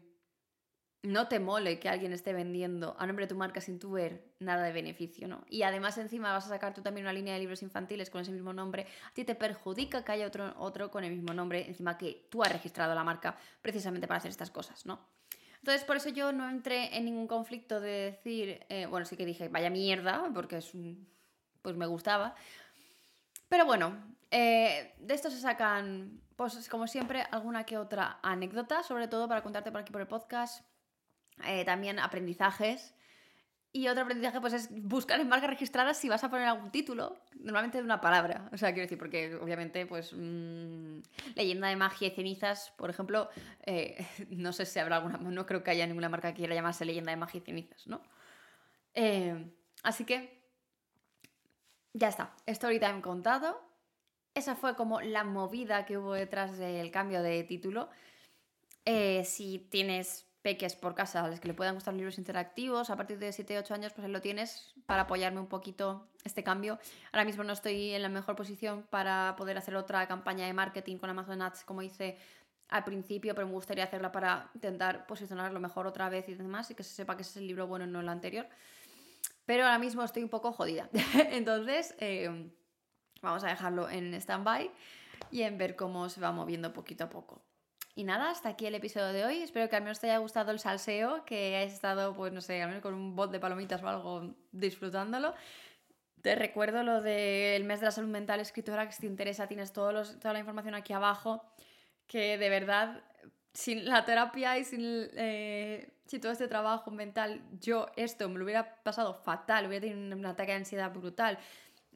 no 1.03 1.27
te 1.27 1.39
mole 1.39 1.79
que 1.79 1.89
alguien 1.89 2.13
esté 2.13 2.31
vendiendo 2.31 2.95
a 2.99 3.07
nombre 3.07 3.25
de 3.25 3.29
tu 3.29 3.35
marca 3.35 3.59
sin 3.59 3.79
tu 3.79 3.91
ver 3.91 4.23
nada 4.39 4.63
de 4.63 4.71
beneficio, 4.71 5.27
¿no? 5.27 5.43
Y 5.49 5.63
además 5.63 5.97
encima 5.97 6.31
vas 6.31 6.45
a 6.45 6.49
sacar 6.49 6.73
tú 6.73 6.81
también 6.81 7.05
una 7.05 7.13
línea 7.13 7.33
de 7.33 7.39
libros 7.39 7.63
infantiles 7.63 8.09
con 8.11 8.21
ese 8.21 8.31
mismo 8.31 8.53
nombre, 8.53 8.85
a 9.09 9.13
ti 9.13 9.23
te 9.23 9.33
perjudica 9.33 10.03
que 10.03 10.11
haya 10.11 10.27
otro, 10.27 10.53
otro 10.59 10.91
con 10.91 11.03
el 11.03 11.11
mismo 11.11 11.33
nombre, 11.33 11.65
encima 11.67 11.97
que 11.97 12.27
tú 12.29 12.43
has 12.43 12.51
registrado 12.51 12.93
la 12.93 13.03
marca 13.03 13.35
precisamente 13.61 14.07
para 14.07 14.19
hacer 14.19 14.29
estas 14.29 14.51
cosas, 14.51 14.85
¿no? 14.85 14.99
Entonces, 15.57 15.83
por 15.83 15.97
eso 15.97 16.09
yo 16.09 16.31
no 16.31 16.49
entré 16.49 16.95
en 16.95 17.05
ningún 17.05 17.27
conflicto 17.27 17.79
de 17.79 17.91
decir, 17.91 18.65
eh, 18.69 18.87
bueno, 18.87 19.05
sí 19.05 19.15
que 19.15 19.25
dije, 19.25 19.47
vaya 19.47 19.69
mierda, 19.69 20.29
porque 20.33 20.57
es 20.57 20.73
un, 20.73 21.07
pues 21.61 21.75
me 21.75 21.85
gustaba. 21.85 22.35
Pero 23.47 23.65
bueno, 23.65 23.95
eh, 24.31 24.95
de 24.97 25.13
esto 25.13 25.29
se 25.29 25.39
sacan, 25.39 26.19
pues 26.35 26.67
como 26.67 26.87
siempre, 26.87 27.23
alguna 27.29 27.63
que 27.63 27.77
otra 27.77 28.19
anécdota, 28.23 28.81
sobre 28.81 29.07
todo 29.07 29.27
para 29.27 29.43
contarte 29.43 29.71
por 29.71 29.81
aquí 29.81 29.91
por 29.91 30.01
el 30.01 30.07
podcast 30.07 30.65
eh, 31.45 31.65
también 31.65 31.99
aprendizajes. 31.99 32.93
Y 33.73 33.87
otro 33.87 34.03
aprendizaje 34.03 34.41
pues 34.41 34.51
es 34.51 34.69
buscar 34.69 35.21
en 35.21 35.29
marcas 35.29 35.49
registradas 35.49 35.97
si 35.97 36.09
vas 36.09 36.23
a 36.25 36.29
poner 36.29 36.45
algún 36.45 36.71
título, 36.71 37.17
normalmente 37.39 37.77
de 37.77 37.85
una 37.85 38.01
palabra. 38.01 38.49
O 38.51 38.57
sea, 38.57 38.73
quiero 38.73 38.81
decir, 38.81 38.97
porque 38.97 39.35
obviamente, 39.35 39.85
pues, 39.85 40.11
mm, 40.11 40.99
leyenda 41.35 41.69
de 41.69 41.77
magia 41.77 42.09
y 42.09 42.11
cenizas, 42.11 42.73
por 42.77 42.89
ejemplo, 42.89 43.29
eh, 43.65 44.05
no 44.29 44.51
sé 44.51 44.65
si 44.65 44.79
habrá 44.79 44.97
alguna, 44.97 45.17
no 45.19 45.45
creo 45.45 45.63
que 45.63 45.71
haya 45.71 45.87
ninguna 45.87 46.09
marca 46.09 46.33
que 46.33 46.39
quiera 46.39 46.53
llamarse 46.53 46.83
leyenda 46.83 47.11
de 47.11 47.17
magia 47.17 47.37
y 47.37 47.41
cenizas, 47.41 47.87
¿no? 47.87 48.01
Eh, 48.93 49.49
así 49.83 50.03
que, 50.03 50.41
ya 51.93 52.09
está, 52.09 52.35
story 52.47 52.79
time 52.79 53.01
contado. 53.01 53.61
Esa 54.33 54.55
fue 54.55 54.75
como 54.75 54.99
la 55.01 55.23
movida 55.23 55.85
que 55.85 55.97
hubo 55.97 56.13
detrás 56.13 56.57
del 56.57 56.91
cambio 56.91 57.21
de 57.21 57.43
título. 57.43 57.89
si 59.23 59.59
tienes 59.69 60.30
peques 60.41 60.75
por 60.75 60.95
casa 60.95 61.23
a 61.23 61.27
los 61.27 61.39
que 61.39 61.47
le 61.47 61.53
puedan 61.53 61.75
gustar 61.75 61.93
libros 61.93 62.17
interactivos, 62.17 62.89
a 62.89 62.95
partir 62.95 63.19
de 63.19 63.31
7, 63.31 63.59
8 63.59 63.73
años, 63.73 63.93
pues 63.93 64.09
lo 64.09 64.21
tienes 64.21 64.73
para 64.85 65.03
apoyarme 65.03 65.39
un 65.39 65.47
poquito 65.47 66.07
este 66.23 66.43
cambio. 66.43 66.79
Ahora 67.11 67.25
mismo 67.25 67.43
no 67.43 67.53
estoy 67.53 67.91
en 67.91 68.01
la 68.01 68.09
mejor 68.09 68.35
posición 68.35 68.83
para 68.89 69.35
poder 69.37 69.57
hacer 69.57 69.75
otra 69.75 70.07
campaña 70.07 70.45
de 70.45 70.53
marketing 70.53 70.97
con 70.97 71.09
Amazon 71.09 71.41
Ads 71.41 71.63
como 71.63 71.81
hice 71.81 72.17
al 72.69 72.83
principio, 72.83 73.35
pero 73.35 73.47
me 73.47 73.53
gustaría 73.53 73.83
hacerla 73.83 74.11
para 74.11 74.49
intentar 74.55 75.05
posicionarlo 75.05 75.59
mejor 75.59 75.87
otra 75.87 76.09
vez 76.09 76.27
y 76.29 76.35
demás, 76.35 76.71
y 76.71 76.75
que 76.75 76.83
se 76.83 76.93
sepa 76.93 77.15
que 77.15 77.21
ese 77.21 77.31
es 77.31 77.37
el 77.37 77.47
libro 77.47 77.67
bueno 77.67 77.85
no 77.85 77.99
el 77.99 78.09
anterior. 78.09 78.47
Pero 79.45 79.65
ahora 79.65 79.77
mismo 79.77 80.03
estoy 80.03 80.23
un 80.23 80.29
poco 80.29 80.53
jodida. 80.53 80.89
Entonces, 81.31 81.95
eh, 81.99 82.49
vamos 83.21 83.43
a 83.43 83.47
dejarlo 83.47 83.89
en 83.89 84.13
stand-by 84.13 84.71
y 85.29 85.41
en 85.41 85.57
ver 85.57 85.75
cómo 85.75 86.09
se 86.09 86.21
va 86.21 86.31
moviendo 86.31 86.73
poquito 86.73 87.03
a 87.03 87.09
poco. 87.09 87.41
Y 87.93 88.05
nada, 88.05 88.29
hasta 88.29 88.49
aquí 88.49 88.65
el 88.65 88.75
episodio 88.75 89.11
de 89.11 89.25
hoy. 89.25 89.41
Espero 89.41 89.69
que 89.69 89.75
al 89.75 89.81
menos 89.83 89.99
te 89.99 90.07
haya 90.07 90.19
gustado 90.19 90.51
el 90.51 90.59
salseo, 90.59 91.25
que 91.25 91.57
hayas 91.57 91.73
estado, 91.73 92.15
pues 92.15 92.31
no 92.31 92.39
sé, 92.39 92.61
al 92.61 92.69
menos 92.69 92.81
con 92.81 92.93
un 92.93 93.15
bot 93.15 93.31
de 93.31 93.39
palomitas 93.39 93.83
o 93.83 93.87
algo 93.87 94.33
disfrutándolo. 94.51 95.33
Te 96.21 96.35
recuerdo 96.35 96.83
lo 96.83 97.01
del 97.01 97.63
mes 97.65 97.79
de 97.79 97.87
la 97.87 97.91
salud 97.91 98.09
mental 98.09 98.39
escritora, 98.39 98.85
que 98.87 98.93
si 98.93 99.01
te 99.01 99.07
interesa 99.07 99.47
tienes 99.47 99.73
toda 99.73 99.91
la 99.93 100.39
información 100.39 100.75
aquí 100.75 100.93
abajo, 100.93 101.43
que 102.07 102.37
de 102.37 102.49
verdad, 102.49 103.03
sin 103.53 103.85
la 103.85 104.05
terapia 104.05 104.57
y 104.57 104.63
sin, 104.63 105.09
eh, 105.15 105.91
sin 106.05 106.21
todo 106.21 106.31
este 106.31 106.47
trabajo 106.47 106.91
mental, 106.91 107.41
yo 107.59 107.87
esto 107.97 108.29
me 108.29 108.37
lo 108.37 108.45
hubiera 108.45 108.81
pasado 108.83 109.15
fatal, 109.15 109.67
hubiera 109.67 109.87
tenido 109.87 110.15
un 110.15 110.25
ataque 110.25 110.51
de 110.51 110.59
ansiedad 110.59 110.93
brutal. 110.93 111.39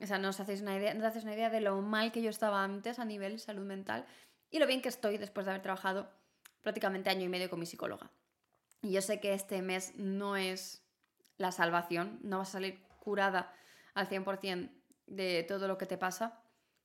O 0.01 0.05
sea, 0.05 0.17
no 0.17 0.29
os 0.29 0.39
hacéis 0.41 0.61
una 0.61 0.75
idea, 0.75 0.93
no 0.93 0.99
os 1.01 1.05
hacéis 1.05 1.23
una 1.23 1.35
idea 1.35 1.49
de 1.49 1.61
lo 1.61 1.81
mal 1.81 2.11
que 2.11 2.21
yo 2.21 2.29
estaba 2.29 2.63
antes 2.63 2.99
a 2.99 3.05
nivel 3.05 3.39
salud 3.39 3.65
mental 3.65 4.05
y 4.51 4.59
lo 4.59 4.67
bien 4.67 4.81
que 4.81 4.89
estoy 4.89 5.17
después 5.17 5.45
de 5.45 5.51
haber 5.51 5.61
trabajado 5.61 6.09
prácticamente 6.61 7.09
año 7.09 7.25
y 7.25 7.29
medio 7.29 7.49
con 7.49 7.59
mi 7.59 7.65
psicóloga. 7.65 8.11
Y 8.81 8.91
yo 8.91 9.01
sé 9.01 9.19
que 9.19 9.33
este 9.33 9.61
mes 9.61 9.95
no 9.95 10.35
es 10.37 10.83
la 11.37 11.51
salvación, 11.51 12.19
no 12.23 12.39
vas 12.39 12.49
a 12.49 12.53
salir 12.53 12.81
curada 12.99 13.53
al 13.93 14.07
100% 14.07 14.69
de 15.07 15.43
todo 15.43 15.67
lo 15.67 15.77
que 15.77 15.85
te 15.85 15.97
pasa, 15.97 16.41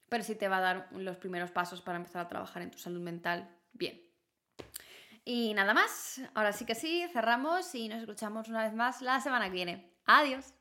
pero 0.08 0.24
sí 0.24 0.34
te 0.34 0.48
va 0.48 0.58
a 0.58 0.60
dar 0.60 0.88
los 0.92 1.16
primeros 1.16 1.50
pasos 1.50 1.80
para 1.80 1.98
empezar 1.98 2.22
a 2.22 2.28
trabajar 2.28 2.62
en 2.62 2.70
tu 2.70 2.78
salud 2.78 3.00
mental 3.00 3.48
bien. 3.72 4.00
Y 5.24 5.54
nada 5.54 5.74
más, 5.74 6.20
ahora 6.34 6.52
sí 6.52 6.64
que 6.64 6.74
sí, 6.74 7.06
cerramos 7.12 7.74
y 7.74 7.88
nos 7.88 8.00
escuchamos 8.00 8.48
una 8.48 8.64
vez 8.64 8.74
más 8.74 9.02
la 9.02 9.20
semana 9.20 9.46
que 9.46 9.52
viene. 9.52 9.94
Adiós. 10.06 10.54